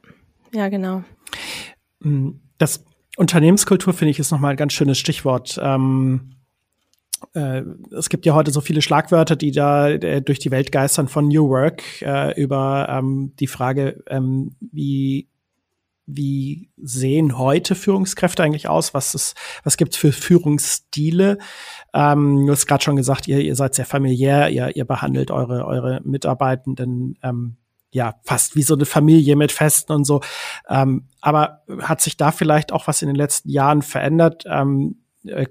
[0.53, 1.05] ja, genau.
[2.59, 2.85] Das
[3.17, 5.59] Unternehmenskultur finde ich ist nochmal ein ganz schönes Stichwort.
[5.63, 6.37] Ähm
[7.35, 7.63] äh,
[7.97, 11.29] es gibt ja heute so viele Schlagwörter, die da äh, durch die Welt geistern von
[11.29, 15.29] New Work äh, über ähm, die Frage, ähm, wie
[16.05, 18.93] wie sehen heute Führungskräfte eigentlich aus?
[18.93, 21.39] Was ist, was gibt's für Führungsstile?
[21.95, 25.65] Ähm, du hast gerade schon gesagt, ihr, ihr seid sehr familiär, ihr, ihr behandelt eure,
[25.65, 27.57] eure Mitarbeitenden ähm,
[27.93, 30.23] ja fast wie so eine Familie mit Festen und so.
[30.69, 34.45] Ähm, aber hat sich da vielleicht auch was in den letzten Jahren verändert?
[34.47, 35.47] Ähm, äh,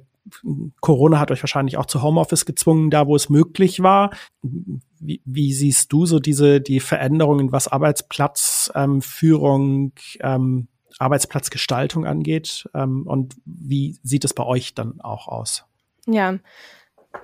[0.79, 4.11] Corona hat euch wahrscheinlich auch zu Homeoffice gezwungen, da wo es möglich war.
[4.41, 10.67] Wie, wie siehst du so diese die Veränderungen, was Arbeitsplatzführung, ähm, ähm,
[10.99, 12.69] Arbeitsplatzgestaltung angeht?
[12.73, 15.65] Ähm, und wie sieht es bei euch dann auch aus?
[16.07, 16.39] Ja,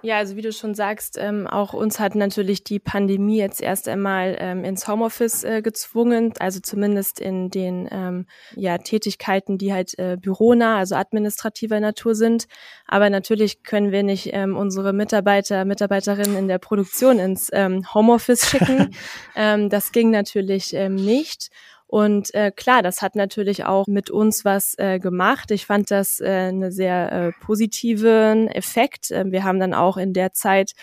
[0.01, 3.87] ja, also wie du schon sagst, ähm, auch uns hat natürlich die Pandemie jetzt erst
[3.87, 9.97] einmal ähm, ins Homeoffice äh, gezwungen, also zumindest in den ähm, ja, Tätigkeiten, die halt
[9.97, 12.47] äh, büronah, also administrativer Natur sind.
[12.85, 18.49] Aber natürlich können wir nicht ähm, unsere Mitarbeiter, Mitarbeiterinnen in der Produktion ins ähm, Homeoffice
[18.49, 18.93] schicken.
[19.35, 21.49] ähm, das ging natürlich ähm, nicht.
[21.87, 25.51] Und äh, klar, das hat natürlich auch mit uns was äh, gemacht.
[25.51, 29.09] Ich fand das äh, eine sehr äh, positiven Effekt.
[29.09, 30.73] Äh, wir haben dann auch in der Zeit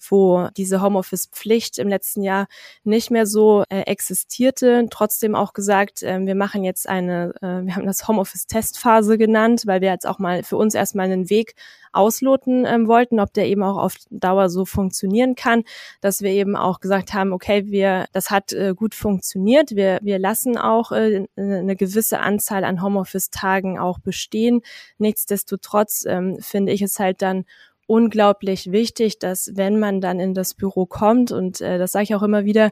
[0.00, 2.46] wo diese Homeoffice-Pflicht im letzten Jahr
[2.84, 7.76] nicht mehr so äh, existierte, trotzdem auch gesagt, äh, wir machen jetzt eine, äh, wir
[7.76, 11.54] haben das Homeoffice-Testphase genannt, weil wir jetzt auch mal für uns erstmal einen Weg
[11.94, 15.62] ausloten ähm, wollten, ob der eben auch auf Dauer so funktionieren kann,
[16.00, 20.18] dass wir eben auch gesagt haben, okay, wir, das hat äh, gut funktioniert, wir, wir
[20.18, 24.62] lassen auch äh, eine gewisse Anzahl an Homeoffice-Tagen auch bestehen.
[24.98, 27.44] Nichtsdestotrotz ähm, finde ich es halt dann
[27.86, 32.14] unglaublich wichtig, dass wenn man dann in das Büro kommt, und äh, das sage ich
[32.14, 32.70] auch immer wieder,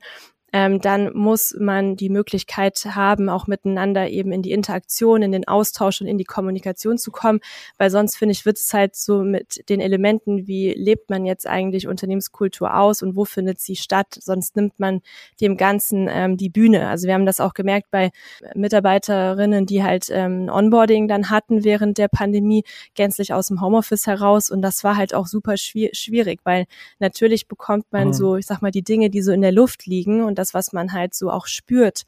[0.52, 5.48] ähm, dann muss man die Möglichkeit haben, auch miteinander eben in die Interaktion, in den
[5.48, 7.40] Austausch und in die Kommunikation zu kommen,
[7.78, 11.46] weil sonst finde ich, wird es halt so mit den Elementen, wie lebt man jetzt
[11.46, 15.00] eigentlich Unternehmenskultur aus und wo findet sie statt, sonst nimmt man
[15.40, 16.88] dem Ganzen ähm, die Bühne.
[16.88, 18.10] Also wir haben das auch gemerkt bei
[18.54, 24.50] Mitarbeiterinnen, die halt ähm, Onboarding dann hatten während der Pandemie, gänzlich aus dem Homeoffice heraus
[24.50, 26.66] und das war halt auch super schwierig, weil
[26.98, 28.12] natürlich bekommt man mhm.
[28.12, 30.72] so, ich sag mal, die Dinge, die so in der Luft liegen und das, was
[30.72, 32.04] man halt so auch spürt,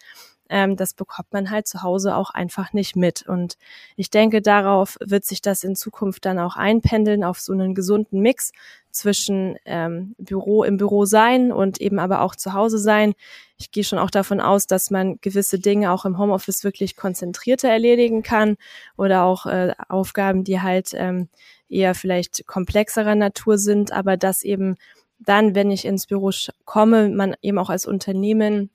[0.50, 3.26] ähm, das bekommt man halt zu Hause auch einfach nicht mit.
[3.26, 3.56] Und
[3.96, 8.20] ich denke, darauf wird sich das in Zukunft dann auch einpendeln, auf so einen gesunden
[8.20, 8.52] Mix
[8.90, 13.14] zwischen ähm, Büro im Büro sein und eben aber auch zu Hause sein.
[13.56, 17.68] Ich gehe schon auch davon aus, dass man gewisse Dinge auch im Homeoffice wirklich konzentrierter
[17.68, 18.56] erledigen kann
[18.96, 21.28] oder auch äh, Aufgaben, die halt ähm,
[21.68, 24.76] eher vielleicht komplexerer Natur sind, aber dass eben
[25.24, 26.30] dann, wenn ich ins Büro
[26.64, 28.70] komme, man eben auch als Unternehmen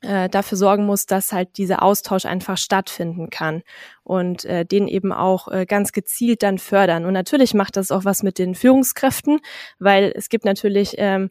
[0.00, 3.62] äh, dafür sorgen muss, dass halt dieser Austausch einfach stattfinden kann
[4.04, 7.04] und äh, den eben auch äh, ganz gezielt dann fördern.
[7.04, 9.40] Und natürlich macht das auch was mit den Führungskräften,
[9.78, 11.30] weil es gibt natürlich ähm,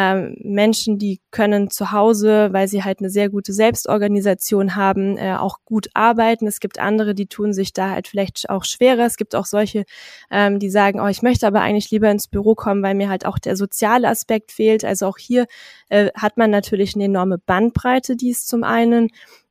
[0.00, 5.34] ähm, Menschen, die können zu Hause, weil sie halt eine sehr gute Selbstorganisation haben, äh,
[5.34, 6.46] auch gut arbeiten.
[6.46, 9.06] Es gibt andere, die tun sich da halt vielleicht auch schwerer.
[9.06, 9.84] Es gibt auch solche,
[10.30, 13.26] ähm, die sagen, oh, ich möchte aber eigentlich lieber ins Büro kommen, weil mir halt
[13.26, 14.84] auch der soziale Aspekt fehlt.
[14.84, 15.46] Also auch hier
[15.88, 19.08] äh, hat man natürlich eine enorme Bandbreite, die es zum einen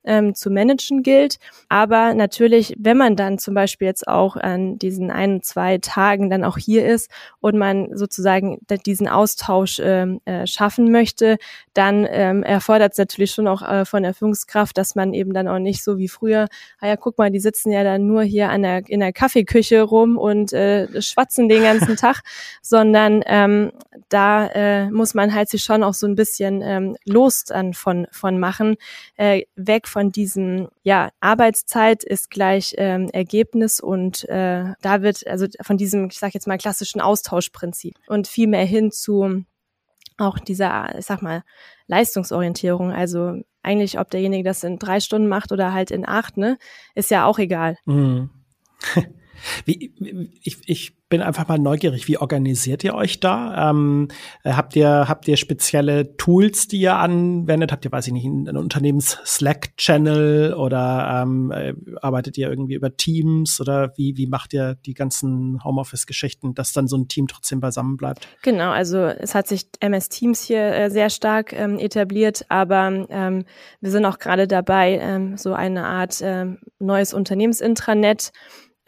[0.07, 1.37] ähm, zu managen gilt.
[1.69, 6.43] Aber natürlich, wenn man dann zum Beispiel jetzt auch an diesen ein, zwei Tagen dann
[6.43, 11.37] auch hier ist und man sozusagen diesen Austausch ähm, äh, schaffen möchte,
[11.73, 15.47] dann ähm, erfordert es natürlich schon auch äh, von der Führungskraft, dass man eben dann
[15.47, 16.47] auch nicht so wie früher,
[16.79, 19.81] ah ja, guck mal, die sitzen ja dann nur hier an der, in der Kaffeeküche
[19.81, 22.21] rum und äh, schwatzen den ganzen Tag,
[22.61, 23.71] sondern ähm,
[24.09, 28.07] da äh, muss man halt sich schon auch so ein bisschen ähm, los dann von,
[28.11, 28.75] von machen,
[29.17, 35.47] äh, weg von diesem, ja, Arbeitszeit ist gleich ähm, Ergebnis und äh, da wird, also
[35.61, 39.43] von diesem, ich sag jetzt mal, klassischen Austauschprinzip und viel mehr hin zu
[40.17, 41.43] auch dieser, ich sag mal,
[41.87, 42.91] Leistungsorientierung.
[42.91, 46.57] Also eigentlich, ob derjenige das in drei Stunden macht oder halt in acht, ne,
[46.95, 47.77] ist ja auch egal.
[47.85, 48.29] Mhm.
[49.65, 49.93] Wie,
[50.41, 53.69] ich, ich bin einfach mal neugierig, wie organisiert ihr euch da?
[53.69, 54.09] Ähm,
[54.43, 57.71] äh, habt ihr habt ihr spezielle Tools, die ihr anwendet?
[57.71, 63.61] Habt ihr, weiß ich nicht, einen Unternehmens-Slack-Channel oder ähm, äh, arbeitet ihr irgendwie über Teams
[63.61, 67.95] oder wie wie macht ihr die ganzen Homeoffice-Geschichten, dass dann so ein Team trotzdem beisammen
[67.95, 68.27] bleibt?
[68.41, 73.45] Genau, also es hat sich MS Teams hier äh, sehr stark ähm, etabliert, aber ähm,
[73.79, 78.31] wir sind auch gerade dabei, ähm, so eine Art ähm, neues Unternehmensintranet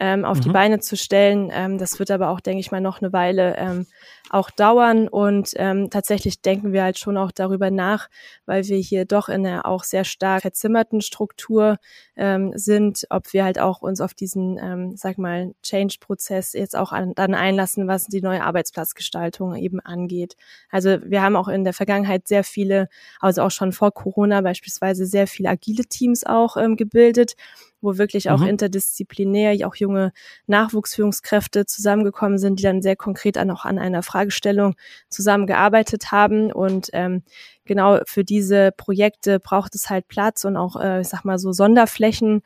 [0.00, 0.42] ähm, auf mhm.
[0.42, 1.50] die Beine zu stellen.
[1.52, 3.86] Ähm, das wird aber auch, denke ich mal, noch eine Weile ähm,
[4.30, 5.08] auch dauern.
[5.08, 8.08] Und ähm, tatsächlich denken wir halt schon auch darüber nach,
[8.46, 11.76] weil wir hier doch in einer auch sehr stark verzimmerten Struktur
[12.16, 16.92] ähm, sind, ob wir halt auch uns auf diesen, ähm, sag mal, Change-Prozess jetzt auch
[16.92, 20.36] an, dann einlassen, was die neue Arbeitsplatzgestaltung eben angeht.
[20.70, 25.06] Also wir haben auch in der Vergangenheit sehr viele, also auch schon vor Corona beispielsweise
[25.06, 27.34] sehr viele agile Teams auch ähm, gebildet
[27.80, 28.48] wo wirklich auch mhm.
[28.48, 30.12] interdisziplinär auch junge
[30.46, 34.74] Nachwuchsführungskräfte zusammengekommen sind, die dann sehr konkret an, auch an einer Fragestellung
[35.08, 36.52] zusammengearbeitet haben.
[36.52, 37.22] Und ähm,
[37.64, 41.52] genau für diese Projekte braucht es halt Platz und auch, äh, ich sag mal, so
[41.52, 42.42] Sonderflächen,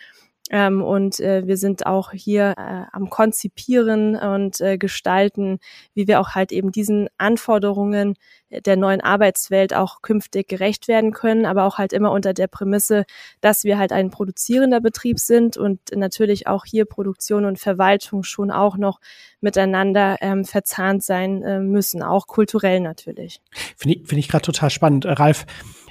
[0.51, 5.59] ähm, und äh, wir sind auch hier äh, am Konzipieren und äh, gestalten,
[5.95, 8.15] wie wir auch halt eben diesen Anforderungen
[8.51, 13.05] der neuen Arbeitswelt auch künftig gerecht werden können, aber auch halt immer unter der Prämisse,
[13.41, 18.51] dass wir halt ein produzierender Betrieb sind und natürlich auch hier Produktion und Verwaltung schon
[18.51, 19.01] auch noch
[19.41, 23.41] miteinander ähm, verzahnt sein äh, müssen, auch kulturell natürlich.
[23.77, 25.07] Finde ich, finde ich gerade total spannend.
[25.07, 25.47] Äh, Ralf,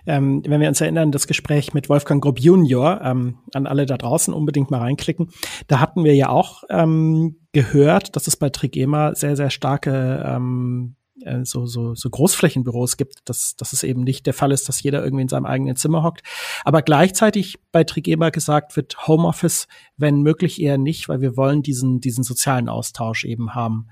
[0.05, 3.97] ähm, wenn wir uns erinnern, das Gespräch mit Wolfgang Grupp Junior, ähm, an alle da
[3.97, 5.29] draußen unbedingt mal reinklicken,
[5.67, 10.95] da hatten wir ja auch ähm, gehört, dass es bei Trigema sehr, sehr starke ähm,
[11.21, 14.81] äh, so, so, so Großflächenbüros gibt, dass, dass es eben nicht der Fall ist, dass
[14.81, 16.21] jeder irgendwie in seinem eigenen Zimmer hockt.
[16.65, 21.99] Aber gleichzeitig bei Trigema gesagt wird, Homeoffice, wenn möglich eher nicht, weil wir wollen diesen,
[21.99, 23.87] diesen sozialen Austausch eben haben.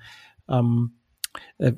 [0.50, 0.98] Ähm,
[1.58, 1.74] äh,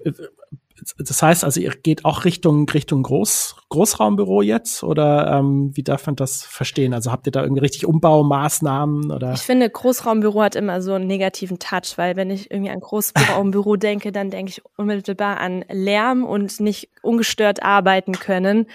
[0.97, 6.05] das heißt also, ihr geht auch Richtung Richtung Groß, Großraumbüro jetzt oder ähm, wie darf
[6.05, 6.93] man das verstehen?
[6.93, 9.33] Also habt ihr da irgendwie richtig Umbaumaßnahmen oder?
[9.33, 13.75] Ich finde, Großraumbüro hat immer so einen negativen Touch, weil wenn ich irgendwie an Großraumbüro
[13.77, 18.67] denke, dann denke ich unmittelbar an Lärm und nicht ungestört arbeiten können.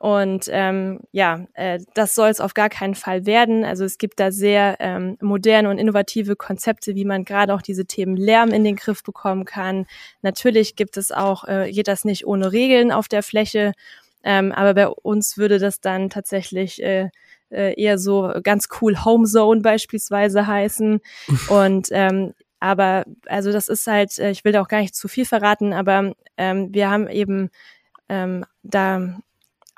[0.00, 3.66] Und ähm, ja, äh, das soll es auf gar keinen Fall werden.
[3.66, 7.84] Also es gibt da sehr ähm, moderne und innovative Konzepte, wie man gerade auch diese
[7.84, 9.84] Themen Lärm in den Griff bekommen kann.
[10.22, 13.74] Natürlich gibt es auch, äh, geht das nicht ohne Regeln auf der Fläche,
[14.24, 17.10] ähm, aber bei uns würde das dann tatsächlich äh,
[17.50, 21.02] äh, eher so ganz cool Home Zone beispielsweise heißen.
[21.48, 25.08] Und ähm, aber also das ist halt, äh, ich will da auch gar nicht zu
[25.08, 27.50] viel verraten, aber ähm, wir haben eben
[28.08, 29.20] ähm, da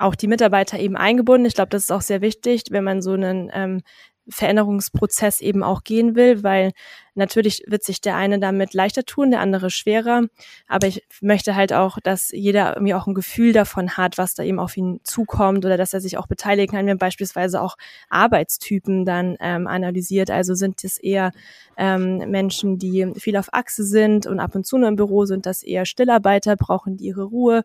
[0.03, 1.45] auch die Mitarbeiter eben eingebunden.
[1.45, 3.81] Ich glaube, das ist auch sehr wichtig, wenn man so einen ähm,
[4.29, 6.71] Veränderungsprozess eben auch gehen will, weil
[7.15, 10.23] natürlich wird sich der eine damit leichter tun, der andere schwerer.
[10.67, 14.43] Aber ich möchte halt auch, dass jeder irgendwie auch ein Gefühl davon hat, was da
[14.43, 16.89] eben auf ihn zukommt oder dass er sich auch beteiligen kann.
[16.89, 17.75] Haben beispielsweise auch
[18.09, 20.31] Arbeitstypen dann ähm, analysiert.
[20.31, 21.31] Also sind es eher
[21.77, 25.45] ähm, Menschen, die viel auf Achse sind und ab und zu nur im Büro sind
[25.45, 27.63] das eher Stillarbeiter, brauchen die ihre Ruhe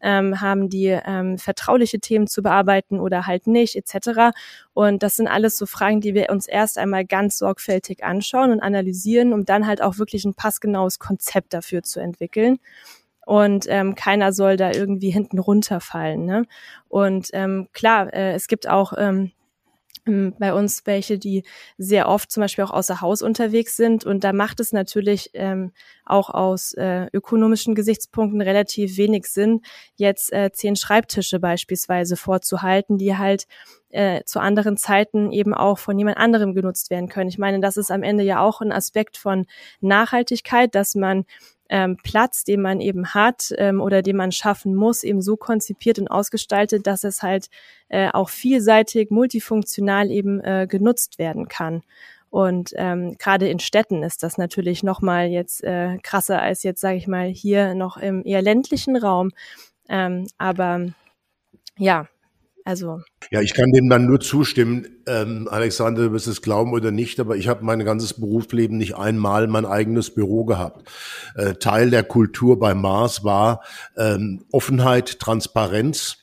[0.00, 4.34] ähm, haben die ähm, vertrauliche Themen zu bearbeiten oder halt nicht, etc.
[4.72, 8.60] Und das sind alles so Fragen, die wir uns erst einmal ganz sorgfältig anschauen und
[8.60, 8.89] analysieren,
[9.32, 12.58] um dann halt auch wirklich ein passgenaues Konzept dafür zu entwickeln
[13.26, 16.24] und ähm, keiner soll da irgendwie hinten runterfallen.
[16.24, 16.46] Ne?
[16.88, 19.30] Und ähm, klar, äh, es gibt auch ähm,
[20.38, 21.44] bei uns welche, die
[21.78, 24.04] sehr oft zum Beispiel auch außer Haus unterwegs sind.
[24.04, 25.72] Und da macht es natürlich ähm,
[26.04, 29.62] auch aus äh, ökonomischen Gesichtspunkten relativ wenig Sinn,
[29.96, 33.46] jetzt äh, zehn Schreibtische beispielsweise vorzuhalten, die halt
[33.90, 37.28] äh, zu anderen Zeiten eben auch von jemand anderem genutzt werden können.
[37.28, 39.46] Ich meine, das ist am Ende ja auch ein Aspekt von
[39.80, 41.24] Nachhaltigkeit, dass man
[41.70, 45.98] ähm, Platz, den man eben hat ähm, oder den man schaffen muss, eben so konzipiert
[45.98, 47.46] und ausgestaltet, dass es halt
[47.88, 51.82] äh, auch vielseitig, multifunktional eben äh, genutzt werden kann.
[52.28, 56.80] Und ähm, gerade in Städten ist das natürlich noch mal jetzt äh, krasser als jetzt,
[56.80, 59.30] sage ich mal, hier noch im eher ländlichen Raum.
[59.88, 60.86] Ähm, aber
[61.76, 62.06] ja,
[62.64, 63.00] also.
[63.30, 64.86] Ja, ich kann dem dann nur zustimmen.
[65.06, 68.96] Ähm, Alexander, du wirst es glauben oder nicht, aber ich habe mein ganzes Berufsleben nicht
[68.96, 70.88] einmal mein eigenes Büro gehabt.
[71.34, 73.62] Äh, Teil der Kultur bei Mars war
[73.96, 76.18] ähm, Offenheit, Transparenz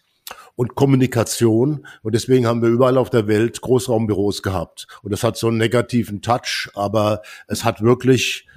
[0.56, 1.88] und Kommunikation.
[2.02, 4.88] Und deswegen haben wir überall auf der Welt Großraumbüros gehabt.
[5.04, 8.48] Und das hat so einen negativen Touch, aber es hat wirklich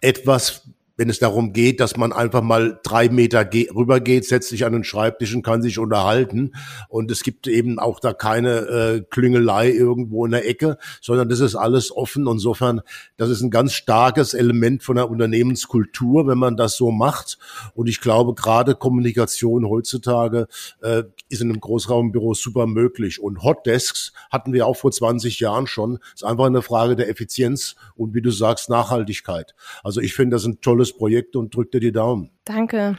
[0.00, 0.68] etwas
[0.98, 4.72] wenn es darum geht, dass man einfach mal drei Meter rüber geht, setzt sich an
[4.72, 6.52] den Schreibtisch und kann sich unterhalten.
[6.88, 11.38] Und es gibt eben auch da keine äh, Klüngelei irgendwo in der Ecke, sondern das
[11.38, 12.26] ist alles offen.
[12.26, 12.80] Insofern,
[13.16, 17.38] das ist ein ganz starkes Element von der Unternehmenskultur, wenn man das so macht.
[17.74, 20.48] Und ich glaube, gerade Kommunikation heutzutage
[20.82, 23.22] äh, ist in einem Großraumbüro super möglich.
[23.22, 26.00] Und Hotdesks hatten wir auch vor 20 Jahren schon.
[26.12, 29.54] Ist einfach eine Frage der Effizienz und wie du sagst, Nachhaltigkeit.
[29.84, 32.30] Also ich finde das ein tolles tolles Projekt und drück dir die Daumen.
[32.44, 32.98] Danke.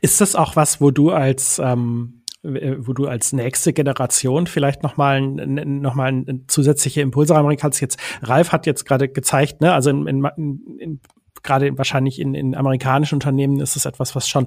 [0.00, 5.20] Ist das auch was, wo du als ähm, wo du als nächste Generation vielleicht nochmal
[5.20, 7.80] noch mal zusätzliche Impulse reinbringen kannst.
[7.80, 11.00] Jetzt, Ralf hat jetzt gerade gezeigt, ne, also in, in, in
[11.42, 14.46] gerade wahrscheinlich in, in amerikanischen Unternehmen ist es etwas, was schon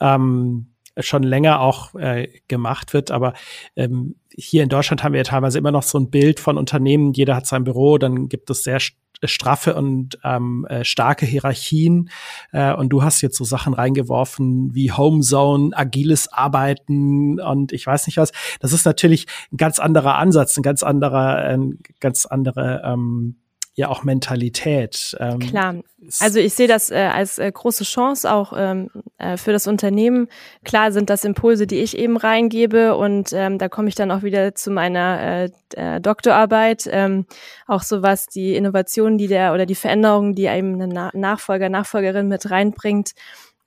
[0.00, 3.12] ähm, schon länger auch äh, gemacht wird.
[3.12, 3.34] Aber
[3.76, 7.12] ähm, hier in Deutschland haben wir ja teilweise immer noch so ein Bild von Unternehmen.
[7.12, 8.80] Jeder hat sein Büro, dann gibt es sehr
[9.24, 12.10] straffe und ähm, äh, starke Hierarchien.
[12.52, 18.06] Äh, und du hast jetzt so Sachen reingeworfen wie Homezone, agiles Arbeiten und ich weiß
[18.06, 18.32] nicht was.
[18.60, 23.36] Das ist natürlich ein ganz anderer Ansatz, ein ganz anderer, ein ganz andere ähm,
[23.78, 25.16] ja auch Mentalität.
[25.20, 25.76] Ähm, Klar.
[26.18, 30.26] Also ich sehe das äh, als äh, große Chance auch ähm, äh, für das Unternehmen.
[30.64, 34.22] Klar sind das Impulse, die ich eben reingebe und ähm, da komme ich dann auch
[34.22, 36.88] wieder zu meiner äh, äh, Doktorarbeit.
[36.90, 37.26] Ähm,
[37.68, 41.68] auch so was die Innovationen, die der oder die Veränderungen, die eben eine Na Nachfolger,
[41.68, 43.12] Nachfolgerin mit reinbringt.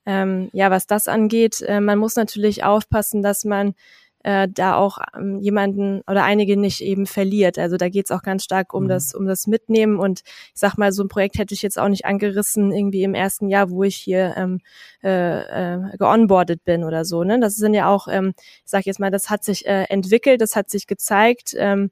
[0.05, 3.75] Ähm, ja, was das angeht, äh, man muss natürlich aufpassen, dass man
[4.23, 7.57] äh, da auch ähm, jemanden oder einige nicht eben verliert.
[7.57, 8.89] Also da geht es auch ganz stark um mhm.
[8.89, 9.99] das, um das Mitnehmen.
[9.99, 13.13] Und ich sag mal, so ein Projekt hätte ich jetzt auch nicht angerissen, irgendwie im
[13.13, 14.59] ersten Jahr, wo ich hier ähm,
[15.03, 17.23] äh, äh, geonboardet bin oder so.
[17.23, 17.39] Ne?
[17.39, 20.55] Das sind ja auch, ähm, ich sag jetzt mal, das hat sich äh, entwickelt, das
[20.55, 21.55] hat sich gezeigt.
[21.57, 21.91] Ähm,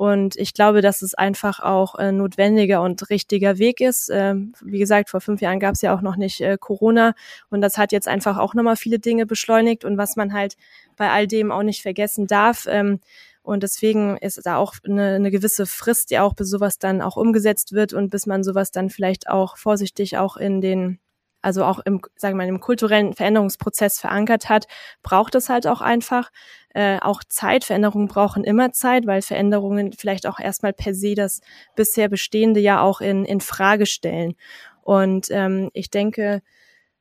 [0.00, 4.08] und ich glaube, dass es einfach auch äh, notwendiger und richtiger Weg ist.
[4.10, 7.12] Ähm, wie gesagt, vor fünf Jahren gab es ja auch noch nicht äh, Corona
[7.50, 10.56] und das hat jetzt einfach auch nochmal viele Dinge beschleunigt und was man halt
[10.96, 12.66] bei all dem auch nicht vergessen darf.
[12.66, 13.00] Ähm,
[13.42, 17.18] und deswegen ist da auch eine, eine gewisse Frist, die auch bis sowas dann auch
[17.18, 20.98] umgesetzt wird und bis man sowas dann vielleicht auch vorsichtig auch in den
[21.42, 24.66] also auch im, sagen wir mal, im kulturellen Veränderungsprozess verankert hat,
[25.02, 26.30] braucht es halt auch einfach
[26.74, 27.64] äh, auch Zeit.
[27.64, 31.40] Veränderungen brauchen immer Zeit, weil Veränderungen vielleicht auch erstmal per se das
[31.74, 34.34] bisher Bestehende ja auch in, in Frage stellen.
[34.82, 36.42] Und ähm, ich denke,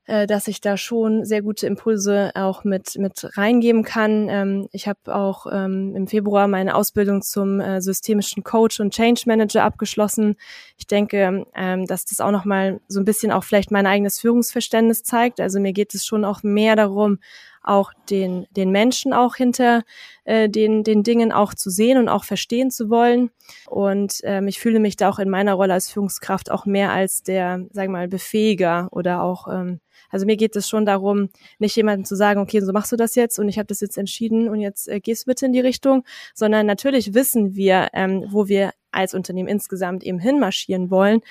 [0.10, 4.28] äh, dass ich da schon sehr gute Impulse auch mit, mit reingeben kann.
[4.28, 9.22] Ähm, ich habe auch ähm, im Februar meine Ausbildung zum äh, systemischen Coach und Change
[9.28, 10.36] Manager abgeschlossen.
[10.78, 15.03] Ich denke, ähm, dass das auch nochmal so ein bisschen auch vielleicht mein eigenes Führungsverständnis
[15.03, 15.39] zeigt.
[15.39, 17.20] Also mir geht es schon auch mehr darum,
[17.62, 19.84] auch den, den Menschen auch hinter
[20.24, 23.30] äh, den, den Dingen auch zu sehen und auch verstehen zu wollen.
[23.68, 27.22] Und ähm, ich fühle mich da auch in meiner Rolle als Führungskraft auch mehr als
[27.22, 31.30] der, sagen wir mal, Befähiger oder auch ähm, also mir geht es schon darum,
[31.60, 33.97] nicht jemandem zu sagen, okay, so machst du das jetzt und ich habe das jetzt
[33.97, 36.03] entschieden und jetzt äh, gehst bitte in die Richtung,
[36.34, 41.22] sondern natürlich wissen wir, ähm, wo wir als Unternehmen insgesamt eben hinmarschieren wollen.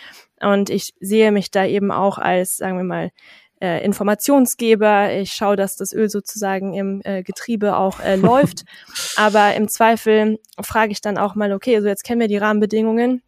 [0.40, 3.10] Und ich sehe mich da eben auch als, sagen wir mal,
[3.60, 5.12] äh, Informationsgeber.
[5.14, 8.64] Ich schaue, dass das Öl sozusagen im äh, Getriebe auch äh, läuft.
[9.16, 13.22] Aber im Zweifel frage ich dann auch mal, okay, also jetzt kennen wir die Rahmenbedingungen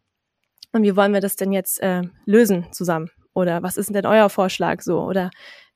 [0.72, 3.10] und wie wollen wir das denn jetzt äh, lösen zusammen?
[3.34, 5.00] Oder was ist denn euer Vorschlag so?
[5.00, 5.30] Oder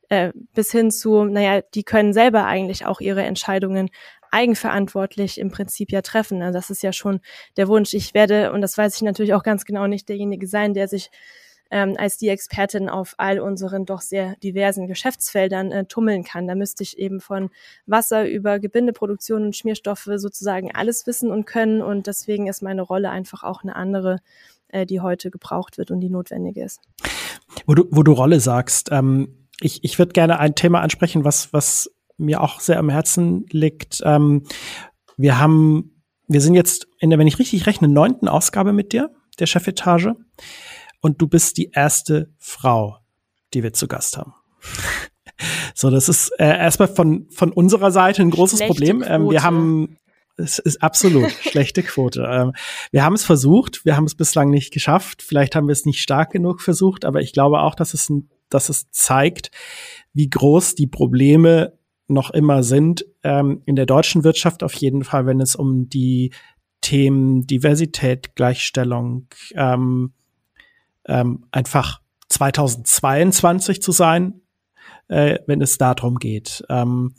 [0.08, 3.90] äh, bis hin zu, naja, die können selber eigentlich auch ihre Entscheidungen
[4.30, 6.42] eigenverantwortlich im Prinzip ja treffen.
[6.42, 7.20] Also das ist ja schon
[7.56, 7.94] der Wunsch.
[7.94, 11.10] Ich werde, und das weiß ich natürlich auch ganz genau, nicht derjenige sein, der sich
[11.70, 16.46] ähm, als die Expertin auf all unseren doch sehr diversen Geschäftsfeldern äh, tummeln kann.
[16.46, 17.50] Da müsste ich eben von
[17.86, 21.80] Wasser über Gebindeproduktion und Schmierstoffe sozusagen alles wissen und können.
[21.80, 24.18] Und deswegen ist meine Rolle einfach auch eine andere,
[24.74, 26.80] äh, die heute gebraucht wird und die notwendig ist.
[27.66, 31.52] Wo du, wo du Rolle sagst, ähm, ich, ich würde gerne ein Thema ansprechen, was,
[31.52, 34.02] was mir auch sehr am Herzen liegt.
[34.04, 34.42] Ähm,
[35.16, 39.10] wir haben, wir sind jetzt in der, wenn ich richtig rechne, neunten Ausgabe mit dir,
[39.38, 40.16] der Chefetage.
[41.00, 42.98] Und du bist die erste Frau,
[43.52, 44.34] die wir zu Gast haben.
[45.74, 49.04] so, das ist äh, erstmal von, von unserer Seite ein großes Schlechte Problem.
[49.06, 49.98] Ähm, wir haben
[50.36, 52.26] es ist absolut schlechte Quote.
[52.30, 52.52] Ähm,
[52.90, 55.22] wir haben es versucht, wir haben es bislang nicht geschafft.
[55.22, 58.12] Vielleicht haben wir es nicht stark genug versucht, aber ich glaube auch, dass es,
[58.48, 59.50] dass es zeigt,
[60.12, 65.26] wie groß die Probleme noch immer sind ähm, in der deutschen Wirtschaft auf jeden Fall,
[65.26, 66.32] wenn es um die
[66.80, 70.12] Themen Diversität, Gleichstellung, ähm,
[71.06, 74.42] ähm, einfach 2022 zu sein,
[75.08, 76.64] äh, wenn es darum geht.
[76.68, 77.14] Ähm,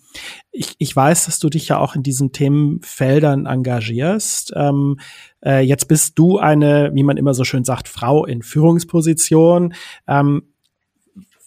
[0.52, 4.54] ich, ich weiß, dass du dich ja auch in diesen Themenfeldern engagierst.
[4.56, 5.00] Ähm,
[5.44, 9.74] äh, jetzt bist du eine, wie man immer so schön sagt, Frau in Führungsposition.
[10.08, 10.54] Ähm,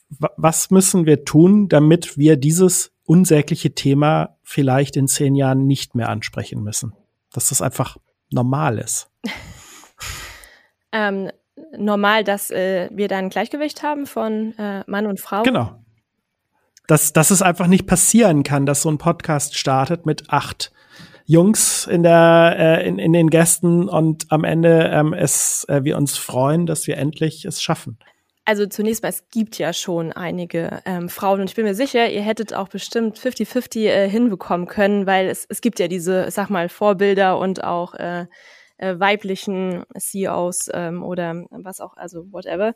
[0.09, 6.09] was müssen wir tun, damit wir dieses unsägliche Thema vielleicht in zehn Jahren nicht mehr
[6.09, 6.95] ansprechen müssen?
[7.33, 7.99] Dass das einfach
[8.31, 9.11] normal ist.
[10.93, 11.31] ähm,
[11.77, 15.43] normal, dass äh, wir da ein Gleichgewicht haben von äh, Mann und Frau.
[15.43, 15.79] Genau
[16.89, 20.73] dass, dass es einfach nicht passieren kann, dass so ein Podcast startet mit acht
[21.27, 25.99] Jungs in der äh, in, in den Gästen und am Ende ähm, es äh, wir
[25.99, 27.99] uns freuen, dass wir endlich es schaffen.
[28.47, 32.09] Also zunächst mal, es gibt ja schon einige ähm, Frauen und ich bin mir sicher,
[32.09, 36.49] ihr hättet auch bestimmt 50-50 äh, hinbekommen können, weil es, es gibt ja diese, sag
[36.49, 38.25] mal, Vorbilder und auch äh,
[38.79, 42.73] äh, weiblichen CEOs ähm, oder was auch, also whatever,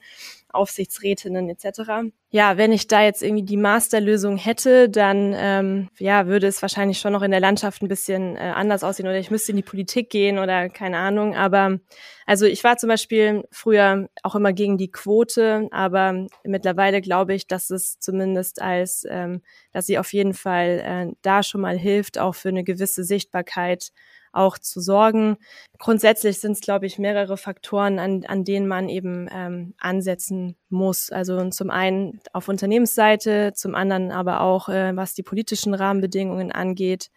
[0.51, 2.13] Aufsichtsrätinnen etc.
[2.31, 6.99] Ja, wenn ich da jetzt irgendwie die Masterlösung hätte, dann ähm, ja, würde es wahrscheinlich
[6.99, 9.63] schon noch in der Landschaft ein bisschen äh, anders aussehen oder ich müsste in die
[9.63, 11.35] Politik gehen oder keine Ahnung.
[11.35, 11.79] Aber
[12.27, 17.47] also ich war zum Beispiel früher auch immer gegen die Quote, aber mittlerweile glaube ich,
[17.47, 19.43] dass es zumindest als, ähm,
[19.73, 23.93] dass sie auf jeden Fall äh, da schon mal hilft, auch für eine gewisse Sichtbarkeit
[24.33, 25.37] auch zu sorgen.
[25.79, 31.11] Grundsätzlich sind es, glaube ich, mehrere Faktoren, an, an denen man eben ähm, ansetzen muss.
[31.11, 37.11] Also zum einen auf Unternehmensseite, zum anderen aber auch, äh, was die politischen Rahmenbedingungen angeht,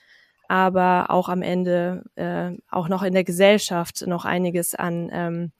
[0.47, 5.51] aber auch am Ende äh, auch noch in der Gesellschaft noch einiges an ähm,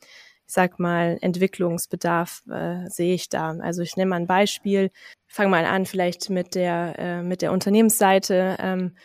[0.47, 3.49] ich sag mal, Entwicklungsbedarf äh, sehe ich da.
[3.61, 4.91] Also ich nehme mal ein Beispiel,
[5.27, 8.55] fange mal an vielleicht mit der, äh, mit der Unternehmensseite.
[8.59, 8.99] Ähm, äh,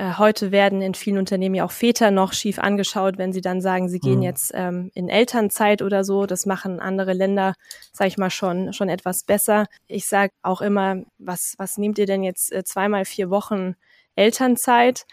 [0.00, 3.88] heute werden in vielen Unternehmen ja auch Väter noch schief angeschaut, wenn sie dann sagen,
[3.88, 4.22] sie gehen mhm.
[4.22, 6.26] jetzt ähm, in Elternzeit oder so.
[6.26, 7.54] Das machen andere Länder,
[7.92, 9.66] sage ich mal, schon schon etwas besser.
[9.86, 13.76] Ich sage auch immer, was was nehmt ihr denn jetzt äh, zweimal vier Wochen
[14.16, 15.06] Elternzeit?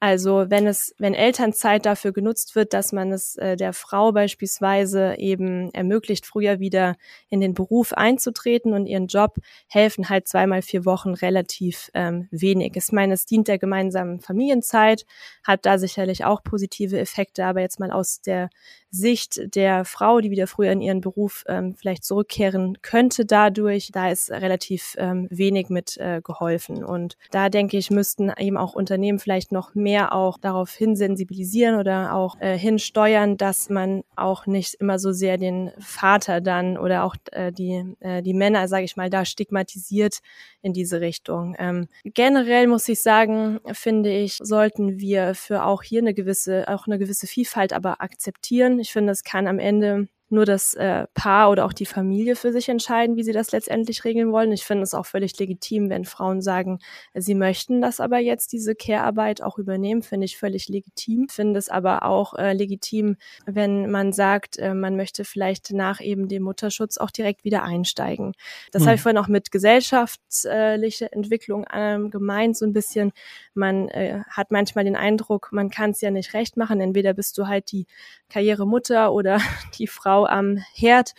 [0.00, 5.16] Also wenn es, wenn Elternzeit dafür genutzt wird, dass man es äh, der Frau beispielsweise
[5.18, 6.94] eben ermöglicht, früher wieder
[7.30, 12.76] in den Beruf einzutreten und ihren Job, helfen halt zweimal vier Wochen relativ ähm, wenig.
[12.76, 15.04] Ich meine, es dient der gemeinsamen Familienzeit,
[15.42, 18.50] hat da sicherlich auch positive Effekte, aber jetzt mal aus der
[18.90, 24.10] Sicht der Frau, die wieder früher in ihren Beruf ähm, vielleicht zurückkehren könnte dadurch, da
[24.10, 26.82] ist relativ ähm, wenig mit äh, geholfen.
[26.82, 32.14] Und da denke ich, müssten eben auch Unternehmen vielleicht noch mehr auch darauf hinsensibilisieren oder
[32.14, 37.16] auch äh, hinsteuern, dass man auch nicht immer so sehr den Vater dann oder auch
[37.32, 40.20] äh, die, äh, die Männer, sage ich mal, da stigmatisiert
[40.62, 41.54] in diese Richtung.
[41.58, 46.86] Ähm, generell muss ich sagen, finde ich, sollten wir für auch hier eine gewisse, auch
[46.86, 51.50] eine gewisse Vielfalt aber akzeptieren ich finde, es kann am Ende nur das äh, Paar
[51.50, 54.52] oder auch die Familie für sich entscheiden, wie sie das letztendlich regeln wollen.
[54.52, 56.78] Ich finde es auch völlig legitim, wenn Frauen sagen,
[57.14, 61.28] sie möchten das aber jetzt, diese Care-Arbeit auch übernehmen, finde ich völlig legitim.
[61.28, 63.16] Finde es aber auch äh, legitim,
[63.46, 68.34] wenn man sagt, äh, man möchte vielleicht nach eben dem Mutterschutz auch direkt wieder einsteigen.
[68.72, 68.86] Das mhm.
[68.86, 73.12] habe ich vorhin auch mit gesellschaftlicher Entwicklung ähm, gemeint, so ein bisschen.
[73.54, 76.80] Man äh, hat manchmal den Eindruck, man kann es ja nicht recht machen.
[76.80, 77.86] Entweder bist du halt die
[78.28, 79.38] Karrieremutter oder
[79.78, 81.14] die Frau, Frau am Herd.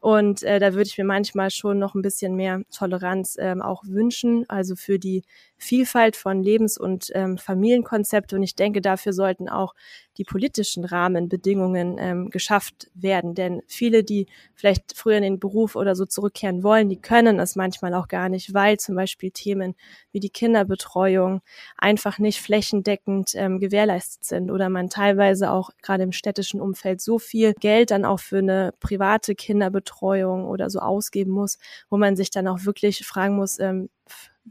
[0.00, 3.82] Und äh, da würde ich mir manchmal schon noch ein bisschen mehr Toleranz ähm, auch
[3.86, 5.22] wünschen, also für die
[5.64, 8.36] Vielfalt von Lebens- und ähm, Familienkonzepte.
[8.36, 9.74] Und ich denke, dafür sollten auch
[10.18, 13.34] die politischen Rahmenbedingungen ähm, geschafft werden.
[13.34, 17.56] Denn viele, die vielleicht früher in den Beruf oder so zurückkehren wollen, die können es
[17.56, 19.74] manchmal auch gar nicht, weil zum Beispiel Themen
[20.12, 21.40] wie die Kinderbetreuung
[21.76, 27.18] einfach nicht flächendeckend ähm, gewährleistet sind oder man teilweise auch gerade im städtischen Umfeld so
[27.18, 31.58] viel Geld dann auch für eine private Kinderbetreuung oder so ausgeben muss,
[31.88, 33.88] wo man sich dann auch wirklich fragen muss, ähm,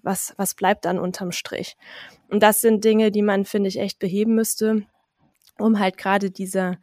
[0.02, 1.78] was, was bleibt dann unterm Strich?
[2.30, 4.84] Und das sind Dinge, die man, finde ich, echt beheben müsste,
[5.60, 6.78] um halt gerade dieser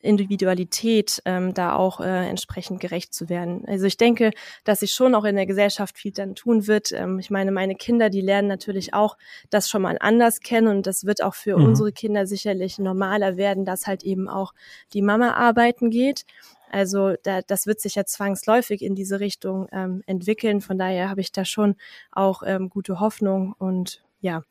[0.00, 3.64] Individualität ähm, da auch äh, entsprechend gerecht zu werden.
[3.66, 4.30] Also ich denke,
[4.62, 6.92] dass sich schon auch in der Gesellschaft viel dann tun wird.
[6.92, 9.16] Ähm, ich meine, meine Kinder, die lernen natürlich auch
[9.50, 11.64] das schon mal anders kennen und das wird auch für mhm.
[11.64, 14.54] unsere Kinder sicherlich normaler werden, dass halt eben auch
[14.92, 16.24] die Mama arbeiten geht.
[16.70, 20.60] Also da, das wird sich ja zwangsläufig in diese Richtung ähm, entwickeln.
[20.60, 21.76] Von daher habe ich da schon
[22.12, 24.42] auch ähm, gute Hoffnung und ja,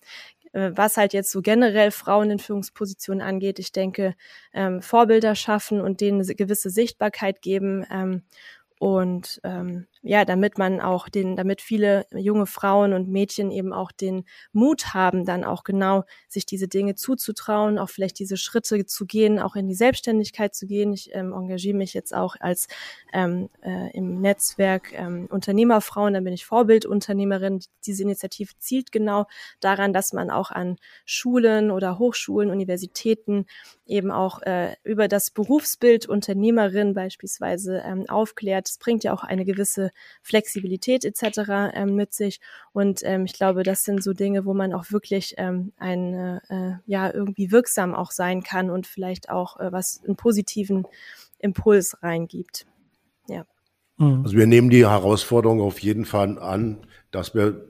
[0.53, 4.15] äh, was halt jetzt so generell Frauen in Führungspositionen angeht, ich denke,
[4.53, 8.23] ähm, Vorbilder schaffen und denen eine gewisse Sichtbarkeit geben ähm,
[8.79, 13.91] und ähm, ja, damit man auch den, damit viele junge Frauen und Mädchen eben auch
[13.91, 19.05] den Mut haben, dann auch genau sich diese Dinge zuzutrauen, auch vielleicht diese Schritte zu
[19.05, 20.93] gehen, auch in die Selbstständigkeit zu gehen.
[20.93, 22.67] Ich ähm, engagiere mich jetzt auch als
[23.13, 27.59] ähm, äh, im Netzwerk ähm, Unternehmerfrauen, da bin ich Vorbildunternehmerin.
[27.85, 29.25] Diese Initiative zielt genau
[29.59, 33.45] daran, dass man auch an Schulen oder Hochschulen, Universitäten
[33.85, 38.69] eben auch äh, über das Berufsbild Unternehmerin beispielsweise ähm, aufklärt.
[38.69, 39.86] Es bringt ja auch eine gewisse
[40.21, 41.73] Flexibilität etc.
[41.73, 42.39] Ähm, mit sich.
[42.73, 46.73] Und ähm, ich glaube, das sind so Dinge, wo man auch wirklich ähm, ein, äh,
[46.85, 50.85] ja irgendwie wirksam auch sein kann und vielleicht auch äh, was einen positiven
[51.39, 52.65] Impuls reingibt.
[53.27, 53.45] Ja.
[53.97, 54.23] Mhm.
[54.23, 57.65] Also wir nehmen die Herausforderung auf jeden Fall an, dass wir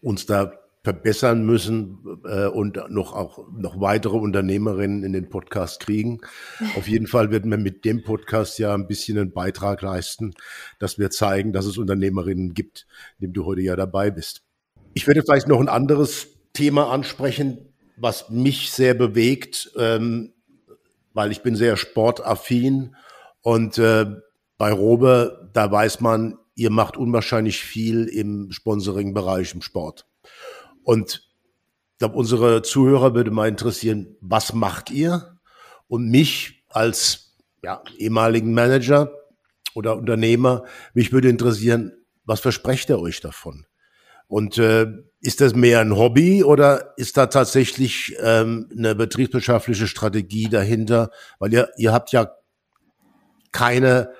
[0.00, 6.20] uns da verbessern müssen äh, und noch auch noch weitere Unternehmerinnen in den Podcast kriegen.
[6.76, 10.34] Auf jeden Fall werden wir mit dem Podcast ja ein bisschen einen Beitrag leisten,
[10.78, 12.86] dass wir zeigen, dass es Unternehmerinnen gibt,
[13.20, 14.42] dem du heute ja dabei bist.
[14.94, 19.70] Ich werde vielleicht noch ein anderes Thema ansprechen, was mich sehr bewegt.
[19.76, 20.32] Ähm,
[21.14, 22.96] weil ich bin sehr sportaffin
[23.42, 24.06] und äh,
[24.58, 30.06] bei Robe, da weiß man, ihr macht unwahrscheinlich viel im Sponsoring-Bereich im Sport.
[30.82, 31.28] Und
[31.92, 35.38] ich glaube, unsere Zuhörer würde mal interessieren, was macht ihr?
[35.88, 39.12] Und mich als ja, ehemaligen Manager
[39.74, 40.64] oder Unternehmer,
[40.94, 41.92] mich würde interessieren,
[42.24, 43.66] was versprecht ihr euch davon?
[44.26, 44.86] Und äh,
[45.20, 51.10] ist das mehr ein Hobby oder ist da tatsächlich ähm, eine betriebswirtschaftliche Strategie dahinter?
[51.38, 52.32] Weil ihr, ihr habt ja
[53.52, 54.10] keine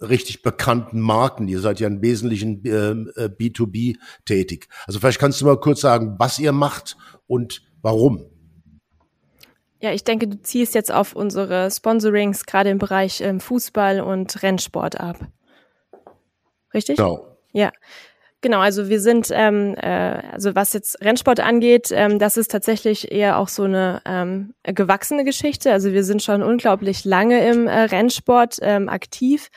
[0.00, 1.48] richtig bekannten Marken.
[1.48, 4.68] Ihr seid ja im Wesentlichen äh, B2B äh, tätig.
[4.86, 6.96] Also vielleicht kannst du mal kurz sagen, was ihr macht
[7.26, 8.24] und warum.
[9.80, 14.42] Ja, ich denke, du ziehst jetzt auf unsere Sponsorings gerade im Bereich ähm, Fußball und
[14.42, 15.18] Rennsport ab.
[16.74, 16.96] Richtig?
[16.96, 17.36] Genau.
[17.52, 17.72] Ja.
[18.40, 19.88] Genau, also wir sind, ähm, äh,
[20.32, 25.24] also was jetzt Rennsport angeht, ähm, das ist tatsächlich eher auch so eine ähm, gewachsene
[25.24, 25.72] Geschichte.
[25.72, 29.48] Also wir sind schon unglaublich lange im äh, Rennsport ähm, aktiv.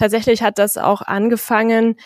[0.00, 1.96] Tatsächlich hat das auch angefangen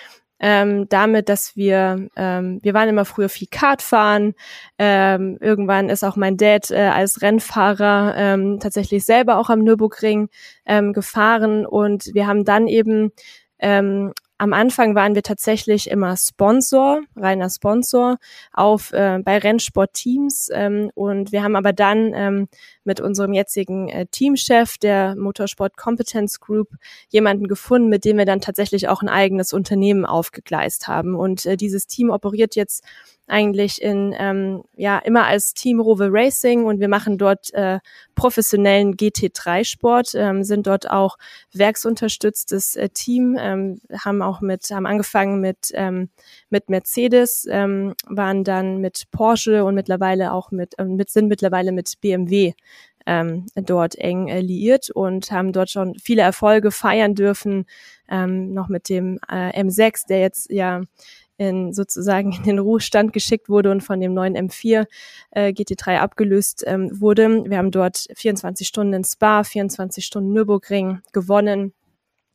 [0.40, 4.34] ähm, damit, dass wir, ähm, wir waren immer früher viel Kart fahren.
[4.80, 10.28] Ähm, irgendwann ist auch mein Dad äh, als Rennfahrer ähm, tatsächlich selber auch am Nürburgring
[10.66, 13.12] ähm, gefahren und wir haben dann eben
[13.60, 18.18] ähm, am Anfang waren wir tatsächlich immer Sponsor, reiner Sponsor
[18.52, 22.48] auf äh, bei Rennsportteams ähm, und wir haben aber dann ähm,
[22.84, 26.68] mit unserem jetzigen äh, Teamchef der Motorsport Competence Group
[27.08, 31.14] jemanden gefunden, mit dem wir dann tatsächlich auch ein eigenes Unternehmen aufgegleist haben.
[31.14, 32.84] Und äh, dieses Team operiert jetzt
[33.26, 37.78] eigentlich in ähm, ja immer als Team Rover Racing und wir machen dort äh,
[38.14, 41.16] professionellen GT3 -Sport, ähm, sind dort auch
[41.52, 46.10] werksunterstütztes äh, Team, ähm, haben auch mit haben angefangen mit ähm,
[46.50, 51.72] mit Mercedes, ähm, waren dann mit Porsche und mittlerweile auch mit äh, mit sind mittlerweile
[51.72, 52.52] mit BMW
[53.06, 57.66] ähm, dort eng äh, liiert und haben dort schon viele Erfolge feiern dürfen,
[58.08, 60.82] ähm, noch mit dem äh, M6, der jetzt ja
[61.36, 64.86] in sozusagen in den Ruhestand geschickt wurde und von dem neuen M4
[65.32, 67.44] äh, GT3 abgelöst ähm, wurde.
[67.48, 71.72] Wir haben dort 24 Stunden in Spa, 24 Stunden Nürburgring gewonnen.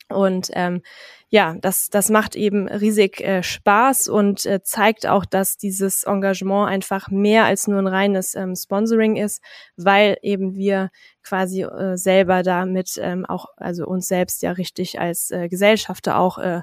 [0.09, 0.81] Und ähm,
[1.29, 6.67] ja, das, das macht eben riesig äh, Spaß und äh, zeigt auch, dass dieses Engagement
[6.67, 9.41] einfach mehr als nur ein reines ähm, Sponsoring ist,
[9.77, 10.89] weil eben wir
[11.21, 16.39] quasi äh, selber damit ähm, auch, also uns selbst ja richtig als äh, Gesellschafter auch
[16.39, 16.61] äh,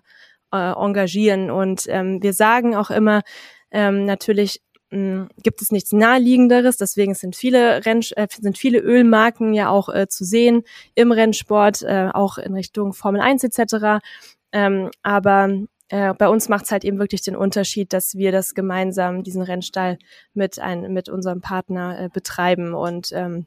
[0.52, 1.50] äh, engagieren.
[1.50, 3.22] Und ähm, wir sagen auch immer,
[3.70, 4.62] ähm, natürlich
[4.96, 6.76] mh, hm, gibt es nichts naheliegenderes.
[6.76, 10.62] Deswegen sind viele Renn äh, sind viele Ölmarken ja auch äh, zu sehen
[10.94, 14.04] im Rennsport, äh, auch in Richtung Formel 1 etc.
[14.52, 15.50] Ähm, aber
[15.88, 19.42] äh, bei uns macht es halt eben wirklich den Unterschied, dass wir das gemeinsam, diesen
[19.42, 19.98] Rennstall
[20.34, 22.74] mit, ein, mit unserem Partner äh, betreiben.
[22.74, 23.46] Und ähm,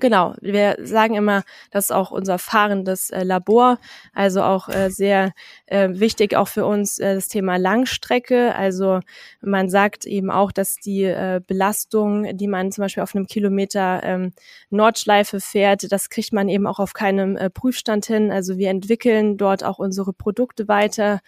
[0.00, 3.78] Genau, wir sagen immer, das ist auch unser fahrendes äh, Labor,
[4.12, 5.32] also auch äh, sehr
[5.66, 8.54] äh, wichtig auch für uns äh, das Thema Langstrecke.
[8.54, 9.00] Also
[9.40, 14.02] man sagt eben auch, dass die äh, Belastung, die man zum Beispiel auf einem Kilometer
[14.04, 14.32] ähm,
[14.70, 18.30] Nordschleife fährt, das kriegt man eben auch auf keinem äh, Prüfstand hin.
[18.30, 21.20] Also wir entwickeln dort auch unsere Produkte weiter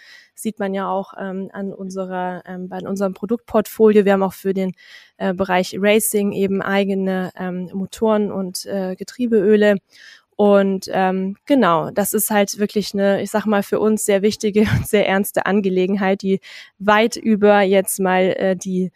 [0.43, 4.05] sieht man ja auch ähm, an unserer, ähm, bei unserem Produktportfolio.
[4.05, 4.73] Wir haben auch für den
[5.19, 9.77] äh, Bereich Racing eben eigene ähm, Motoren und äh, Getriebeöle.
[10.37, 14.61] Und ähm, genau, das ist halt wirklich eine, ich sag mal, für uns sehr wichtige
[14.63, 16.41] und sehr ernste Angelegenheit, die
[16.79, 18.91] weit über jetzt mal äh, die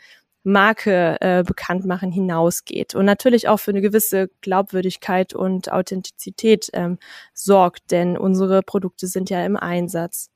[0.44, 6.98] Marke äh, bekannt machen hinausgeht und natürlich auch für eine gewisse Glaubwürdigkeit und Authentizität ähm,
[7.32, 10.30] sorgt, denn unsere Produkte sind ja im Einsatz.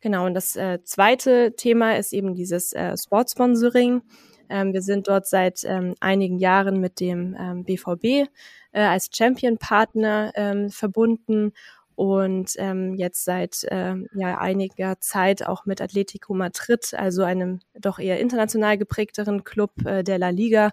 [0.00, 4.02] Genau, und das äh, zweite Thema ist eben dieses äh, Sportsponsoring.
[4.48, 8.28] Ähm, wir sind dort seit ähm, einigen Jahren mit dem ähm, BVB
[8.72, 11.52] äh, als Champion-Partner ähm, verbunden
[11.96, 17.98] und ähm, jetzt seit ähm, ja, einiger Zeit auch mit Atletico Madrid, also einem doch
[17.98, 20.72] eher international geprägteren Club äh, der La Liga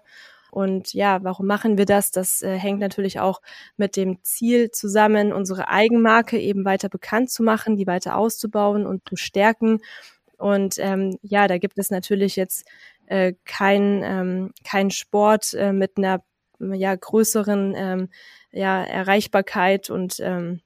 [0.54, 2.12] und ja, warum machen wir das?
[2.12, 3.42] Das äh, hängt natürlich auch
[3.76, 9.02] mit dem Ziel zusammen, unsere Eigenmarke eben weiter bekannt zu machen, die weiter auszubauen und
[9.08, 9.80] zu stärken.
[10.38, 12.68] Und ähm, ja, da gibt es natürlich jetzt
[13.06, 16.22] äh, kein, ähm, kein Sport äh, mit einer
[16.60, 18.08] ja, größeren ähm,
[18.52, 20.60] ja, Erreichbarkeit und ähm,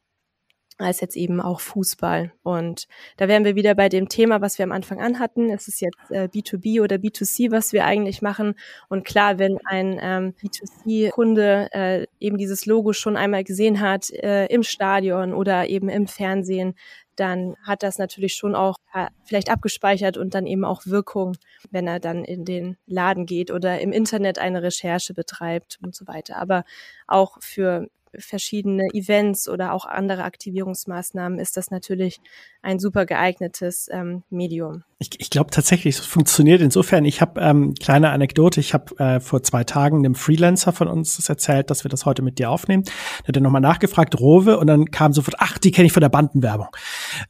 [0.79, 2.33] als jetzt eben auch Fußball.
[2.43, 5.51] Und da wären wir wieder bei dem Thema, was wir am Anfang an hatten.
[5.51, 8.55] Es ist jetzt äh, B2B oder B2C, was wir eigentlich machen.
[8.89, 14.47] Und klar, wenn ein ähm, B2C-Kunde äh, eben dieses Logo schon einmal gesehen hat äh,
[14.47, 16.75] im Stadion oder eben im Fernsehen,
[17.19, 21.37] dann hat das natürlich schon auch äh, vielleicht abgespeichert und dann eben auch Wirkung,
[21.71, 26.07] wenn er dann in den Laden geht oder im Internet eine Recherche betreibt und so
[26.07, 26.37] weiter.
[26.37, 26.65] Aber
[27.09, 32.21] auch für verschiedene Events oder auch andere Aktivierungsmaßnahmen ist das natürlich
[32.63, 34.83] ein super geeignetes ähm, Medium.
[34.99, 37.05] Ich, ich glaube tatsächlich, es funktioniert insofern.
[37.05, 38.59] Ich habe ähm, kleine Anekdote.
[38.59, 42.05] Ich habe äh, vor zwei Tagen einem Freelancer von uns das erzählt, dass wir das
[42.05, 42.83] heute mit dir aufnehmen.
[43.23, 46.01] Da hat er nochmal nachgefragt, Rowe, und dann kam sofort, ach, die kenne ich von
[46.01, 46.69] der Bandenwerbung.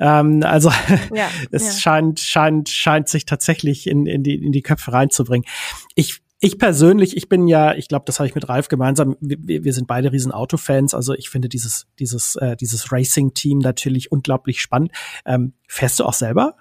[0.00, 0.70] Ähm, also
[1.14, 1.72] ja, es ja.
[1.72, 5.46] scheint scheint scheint sich tatsächlich in, in die in die Köpfe reinzubringen.
[5.94, 9.16] Ich ich persönlich, ich bin ja, ich glaube, das habe ich mit Ralf gemeinsam.
[9.20, 10.94] Wir, wir sind beide riesen Autofans.
[10.94, 14.92] Also ich finde dieses dieses äh, dieses Racing-Team natürlich unglaublich spannend.
[15.26, 16.54] Ähm, fährst du auch selber?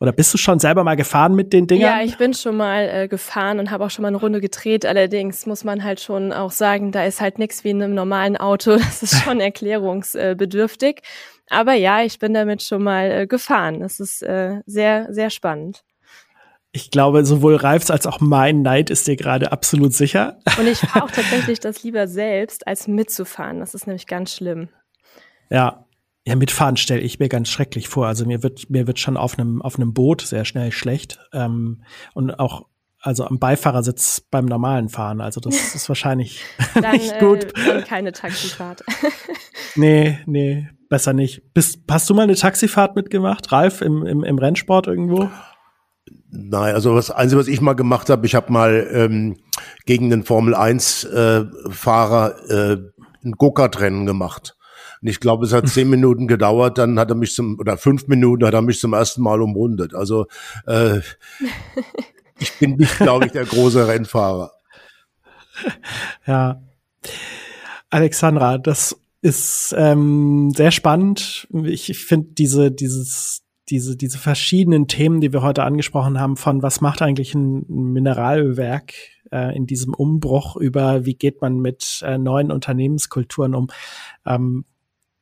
[0.00, 1.98] Oder bist du schon selber mal gefahren mit den Dingern?
[1.98, 4.84] Ja, ich bin schon mal äh, gefahren und habe auch schon mal eine Runde gedreht.
[4.84, 8.36] Allerdings muss man halt schon auch sagen, da ist halt nichts wie in einem normalen
[8.36, 8.72] Auto.
[8.76, 11.02] Das ist schon erklärungsbedürftig.
[11.48, 13.80] Aber ja, ich bin damit schon mal äh, gefahren.
[13.80, 15.84] Das ist äh, sehr, sehr spannend
[16.72, 20.38] ich glaube, sowohl Ralfs als auch mein Neid ist dir gerade absolut sicher.
[20.58, 23.60] Und ich fahre auch tatsächlich das lieber selbst, als mitzufahren.
[23.60, 24.68] Das ist nämlich ganz schlimm.
[25.50, 25.86] Ja.
[26.24, 28.06] Ja, mitfahren stelle ich mir ganz schrecklich vor.
[28.06, 31.18] Also mir wird, mir wird schon auf einem, auf einem Boot sehr schnell schlecht.
[31.32, 31.82] Ähm,
[32.14, 32.66] und auch
[33.00, 35.20] also am Beifahrersitz beim normalen Fahren.
[35.20, 36.42] Also das ist wahrscheinlich
[36.74, 37.44] dann, nicht gut.
[37.44, 38.84] Äh, dann keine Taxifahrt.
[39.74, 41.52] nee, nee, besser nicht.
[41.52, 45.28] Bist, hast du mal eine Taxifahrt mitgemacht, Ralf, im, im, im Rennsport irgendwo?
[46.34, 49.36] Nein, also das Einzige, was ich mal gemacht habe, ich habe mal ähm,
[49.84, 52.78] gegen den Formel 1 äh, Fahrer äh,
[53.22, 54.56] ein Go-Kart-Rennen gemacht.
[55.02, 58.08] Und ich glaube, es hat zehn Minuten gedauert, dann hat er mich zum, oder fünf
[58.08, 59.94] Minuten hat er mich zum ersten Mal umrundet.
[59.94, 60.24] Also
[60.66, 61.00] äh,
[62.38, 64.52] ich bin nicht, glaube ich, der große Rennfahrer.
[66.26, 66.62] Ja.
[67.90, 71.46] Alexandra, das ist ähm, sehr spannend.
[71.64, 73.41] Ich, ich finde diese, dieses
[73.72, 78.92] diese, diese verschiedenen Themen, die wir heute angesprochen haben, von was macht eigentlich ein Mineralwerk
[79.32, 83.68] äh, in diesem Umbruch über, wie geht man mit äh, neuen Unternehmenskulturen um,
[84.26, 84.66] ähm,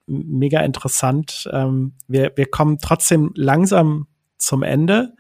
[0.07, 1.48] mega interessant.
[1.53, 5.14] Ähm, wir, wir kommen trotzdem langsam zum Ende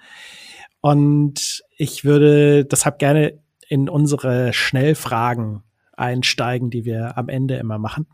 [0.80, 5.62] und ich würde deshalb gerne in unsere Schnellfragen
[5.92, 8.08] einsteigen, die wir am Ende immer machen.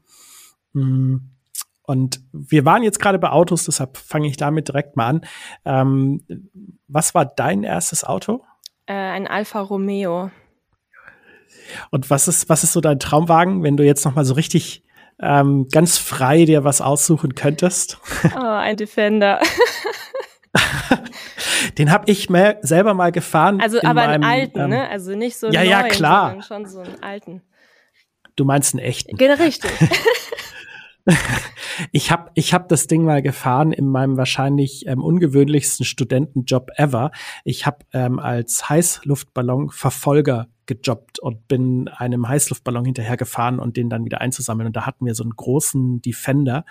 [0.74, 1.35] Mhm
[1.86, 5.20] und wir waren jetzt gerade bei Autos, deshalb fange ich damit direkt mal an.
[5.64, 6.22] Ähm,
[6.88, 8.44] was war dein erstes Auto?
[8.86, 10.30] Äh, ein Alfa Romeo.
[11.90, 14.84] Und was ist, was ist so dein Traumwagen, wenn du jetzt noch mal so richtig
[15.20, 17.98] ähm, ganz frei dir was aussuchen könntest?
[18.36, 19.40] Oh, ein Defender.
[21.78, 23.60] Den habe ich mehr, selber mal gefahren.
[23.60, 24.88] Also aber meinem, einen alten, ähm, ne?
[24.88, 26.28] Also nicht so ja, neuen, ja, klar.
[26.28, 27.42] sondern schon so einen alten.
[28.36, 29.16] Du meinst einen echten?
[29.16, 29.70] Genau, richtig.
[31.92, 37.10] ich habe ich hab das Ding mal gefahren in meinem wahrscheinlich ähm, ungewöhnlichsten Studentenjob ever.
[37.44, 44.20] Ich habe ähm, als Heißluftballonverfolger gejobbt und bin einem Heißluftballon hinterhergefahren und den dann wieder
[44.20, 44.66] einzusammeln.
[44.66, 46.64] Und da hatten wir so einen großen Defender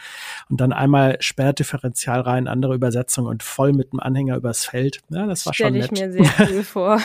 [0.49, 4.99] und dann einmal Sperrdifferential rein, andere Übersetzung und voll mit dem Anhänger übers Feld.
[5.09, 5.91] Ja, das war Stell schon nett.
[5.93, 6.99] ich mir sehr cool vor.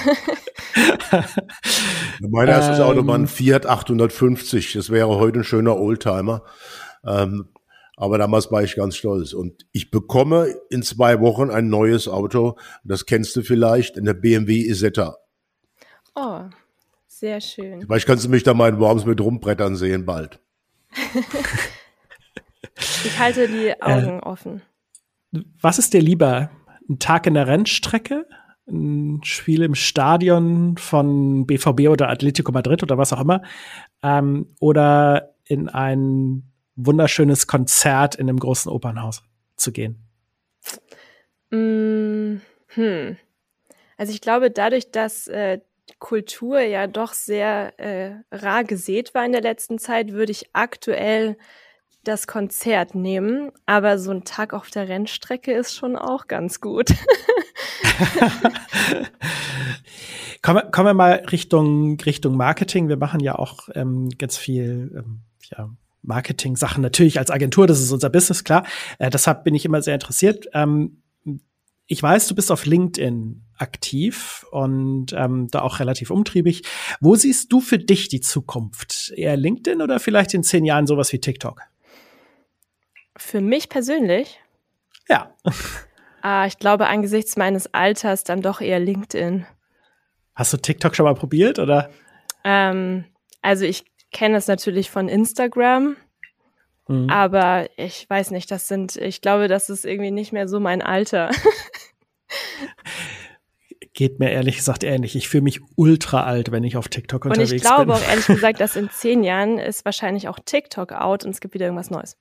[2.20, 4.72] mein erstes ähm, Auto war ein Fiat 850.
[4.74, 6.42] Das wäre heute ein schöner Oldtimer.
[7.04, 7.48] Ähm,
[7.96, 9.34] aber damals war ich ganz stolz.
[9.34, 12.56] Und ich bekomme in zwei Wochen ein neues Auto.
[12.82, 15.18] Das kennst du vielleicht, in der BMW Isetta.
[16.14, 16.44] Oh,
[17.06, 17.82] sehr schön.
[17.82, 20.40] Vielleicht kannst du mich da mal in Worms mit rumbrettern sehen bald.
[23.04, 24.62] ich halte die Augen äh, offen.
[25.60, 26.50] Was ist dir lieber?
[26.88, 28.26] Ein Tag in der Rennstrecke?
[28.66, 33.42] Ein Spiel im Stadion von BVB oder Atletico Madrid oder was auch immer?
[34.02, 36.49] Ähm, oder in ein
[36.86, 39.22] wunderschönes Konzert in einem großen Opernhaus
[39.56, 40.02] zu gehen?
[41.50, 42.36] Mm,
[42.68, 43.16] hm.
[43.96, 45.60] Also ich glaube, dadurch, dass äh,
[45.98, 51.36] Kultur ja doch sehr äh, rar gesät war in der letzten Zeit, würde ich aktuell
[52.04, 53.52] das Konzert nehmen.
[53.66, 56.90] Aber so ein Tag auf der Rennstrecke ist schon auch ganz gut.
[60.42, 62.88] kommen, wir, kommen wir mal Richtung, Richtung Marketing.
[62.88, 65.20] Wir machen ja auch ähm, ganz viel ähm,
[65.50, 65.68] ja,
[66.02, 68.66] Marketing-Sachen natürlich als Agentur, das ist unser Business, klar.
[68.98, 70.48] Äh, deshalb bin ich immer sehr interessiert.
[70.54, 71.02] Ähm,
[71.86, 76.62] ich weiß, du bist auf LinkedIn aktiv und ähm, da auch relativ umtriebig.
[77.00, 79.12] Wo siehst du für dich die Zukunft?
[79.16, 81.62] Eher LinkedIn oder vielleicht in zehn Jahren sowas wie TikTok?
[83.16, 84.40] Für mich persönlich?
[85.08, 85.34] Ja.
[86.22, 89.46] Ah, ich glaube angesichts meines Alters dann doch eher LinkedIn.
[90.34, 91.88] Hast du TikTok schon mal probiert oder?
[92.44, 93.06] Ähm,
[93.40, 95.96] also ich kenne es natürlich von Instagram.
[96.88, 97.08] Mhm.
[97.08, 100.82] Aber ich weiß nicht, das sind, ich glaube, das ist irgendwie nicht mehr so mein
[100.82, 101.30] Alter.
[103.92, 105.14] Geht mir ehrlich gesagt ähnlich.
[105.14, 107.56] Ich fühle mich ultra alt, wenn ich auf TikTok unterwegs bin.
[107.58, 107.94] Und ich glaube bin.
[107.94, 111.54] auch ehrlich gesagt, dass in zehn Jahren ist wahrscheinlich auch TikTok out und es gibt
[111.54, 112.16] wieder irgendwas Neues.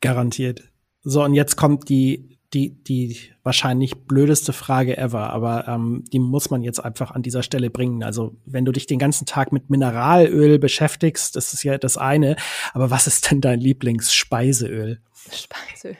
[0.00, 0.64] Garantiert.
[1.02, 6.50] So, und jetzt kommt die, die, die wahrscheinlich blödeste Frage ever, aber ähm, die muss
[6.50, 8.02] man jetzt einfach an dieser Stelle bringen.
[8.02, 12.36] Also, wenn du dich den ganzen Tag mit Mineralöl beschäftigst, das ist ja das eine,
[12.72, 15.00] aber was ist denn dein Lieblingsspeiseöl?
[15.30, 15.96] Speiseöl.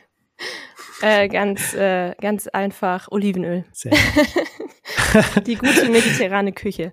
[1.03, 3.65] Äh, ganz, äh, ganz einfach Olivenöl.
[3.73, 3.93] Sehr
[5.47, 6.93] Die gute mediterrane Küche.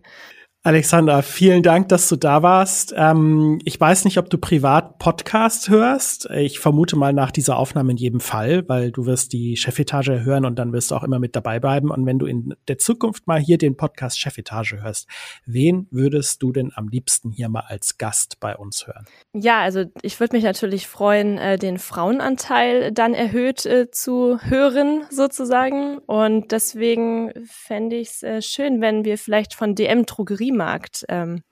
[0.63, 2.93] Alexandra, vielen Dank, dass du da warst.
[2.95, 6.29] Ähm, ich weiß nicht, ob du privat Podcast hörst.
[6.29, 10.45] Ich vermute mal nach dieser Aufnahme in jedem Fall, weil du wirst die Chefetage hören
[10.45, 11.89] und dann wirst du auch immer mit dabei bleiben.
[11.89, 15.07] Und wenn du in der Zukunft mal hier den Podcast Chefetage hörst,
[15.47, 19.07] wen würdest du denn am liebsten hier mal als Gast bei uns hören?
[19.33, 25.05] Ja, also ich würde mich natürlich freuen, äh, den Frauenanteil dann erhöht äh, zu hören,
[25.09, 25.97] sozusagen.
[26.05, 31.43] Und deswegen fände ich es äh, schön, wenn wir vielleicht von DM Drogerie Drogeriemarkt ähm,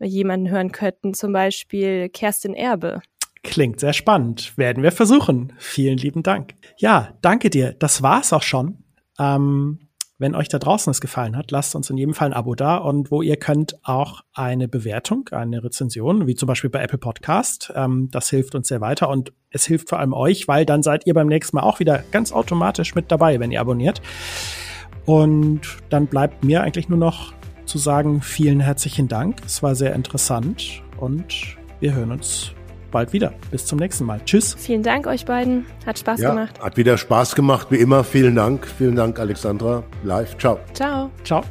[0.00, 3.00] jemanden hören könnten, zum Beispiel Kerstin Erbe.
[3.42, 4.56] Klingt sehr spannend.
[4.56, 5.52] Werden wir versuchen.
[5.58, 6.54] Vielen lieben Dank.
[6.78, 7.72] Ja, danke dir.
[7.72, 8.84] Das war's auch schon.
[9.18, 9.80] Ähm,
[10.20, 12.76] wenn euch da draußen es gefallen hat, lasst uns in jedem Fall ein Abo da
[12.76, 17.72] und wo ihr könnt auch eine Bewertung, eine Rezension, wie zum Beispiel bei Apple Podcast.
[17.76, 21.06] Ähm, das hilft uns sehr weiter und es hilft vor allem euch, weil dann seid
[21.06, 24.02] ihr beim nächsten Mal auch wieder ganz automatisch mit dabei, wenn ihr abonniert.
[25.06, 27.32] Und dann bleibt mir eigentlich nur noch
[27.68, 29.36] zu sagen, vielen herzlichen Dank.
[29.46, 32.52] Es war sehr interessant und wir hören uns
[32.90, 33.34] bald wieder.
[33.50, 34.20] Bis zum nächsten Mal.
[34.24, 34.56] Tschüss.
[34.58, 35.66] Vielen Dank euch beiden.
[35.86, 36.60] Hat Spaß ja, gemacht.
[36.60, 38.04] Hat wieder Spaß gemacht, wie immer.
[38.04, 38.66] Vielen Dank.
[38.66, 39.84] Vielen Dank, Alexandra.
[40.02, 40.36] Live.
[40.38, 40.58] Ciao.
[40.72, 41.10] Ciao.
[41.24, 41.44] Ciao.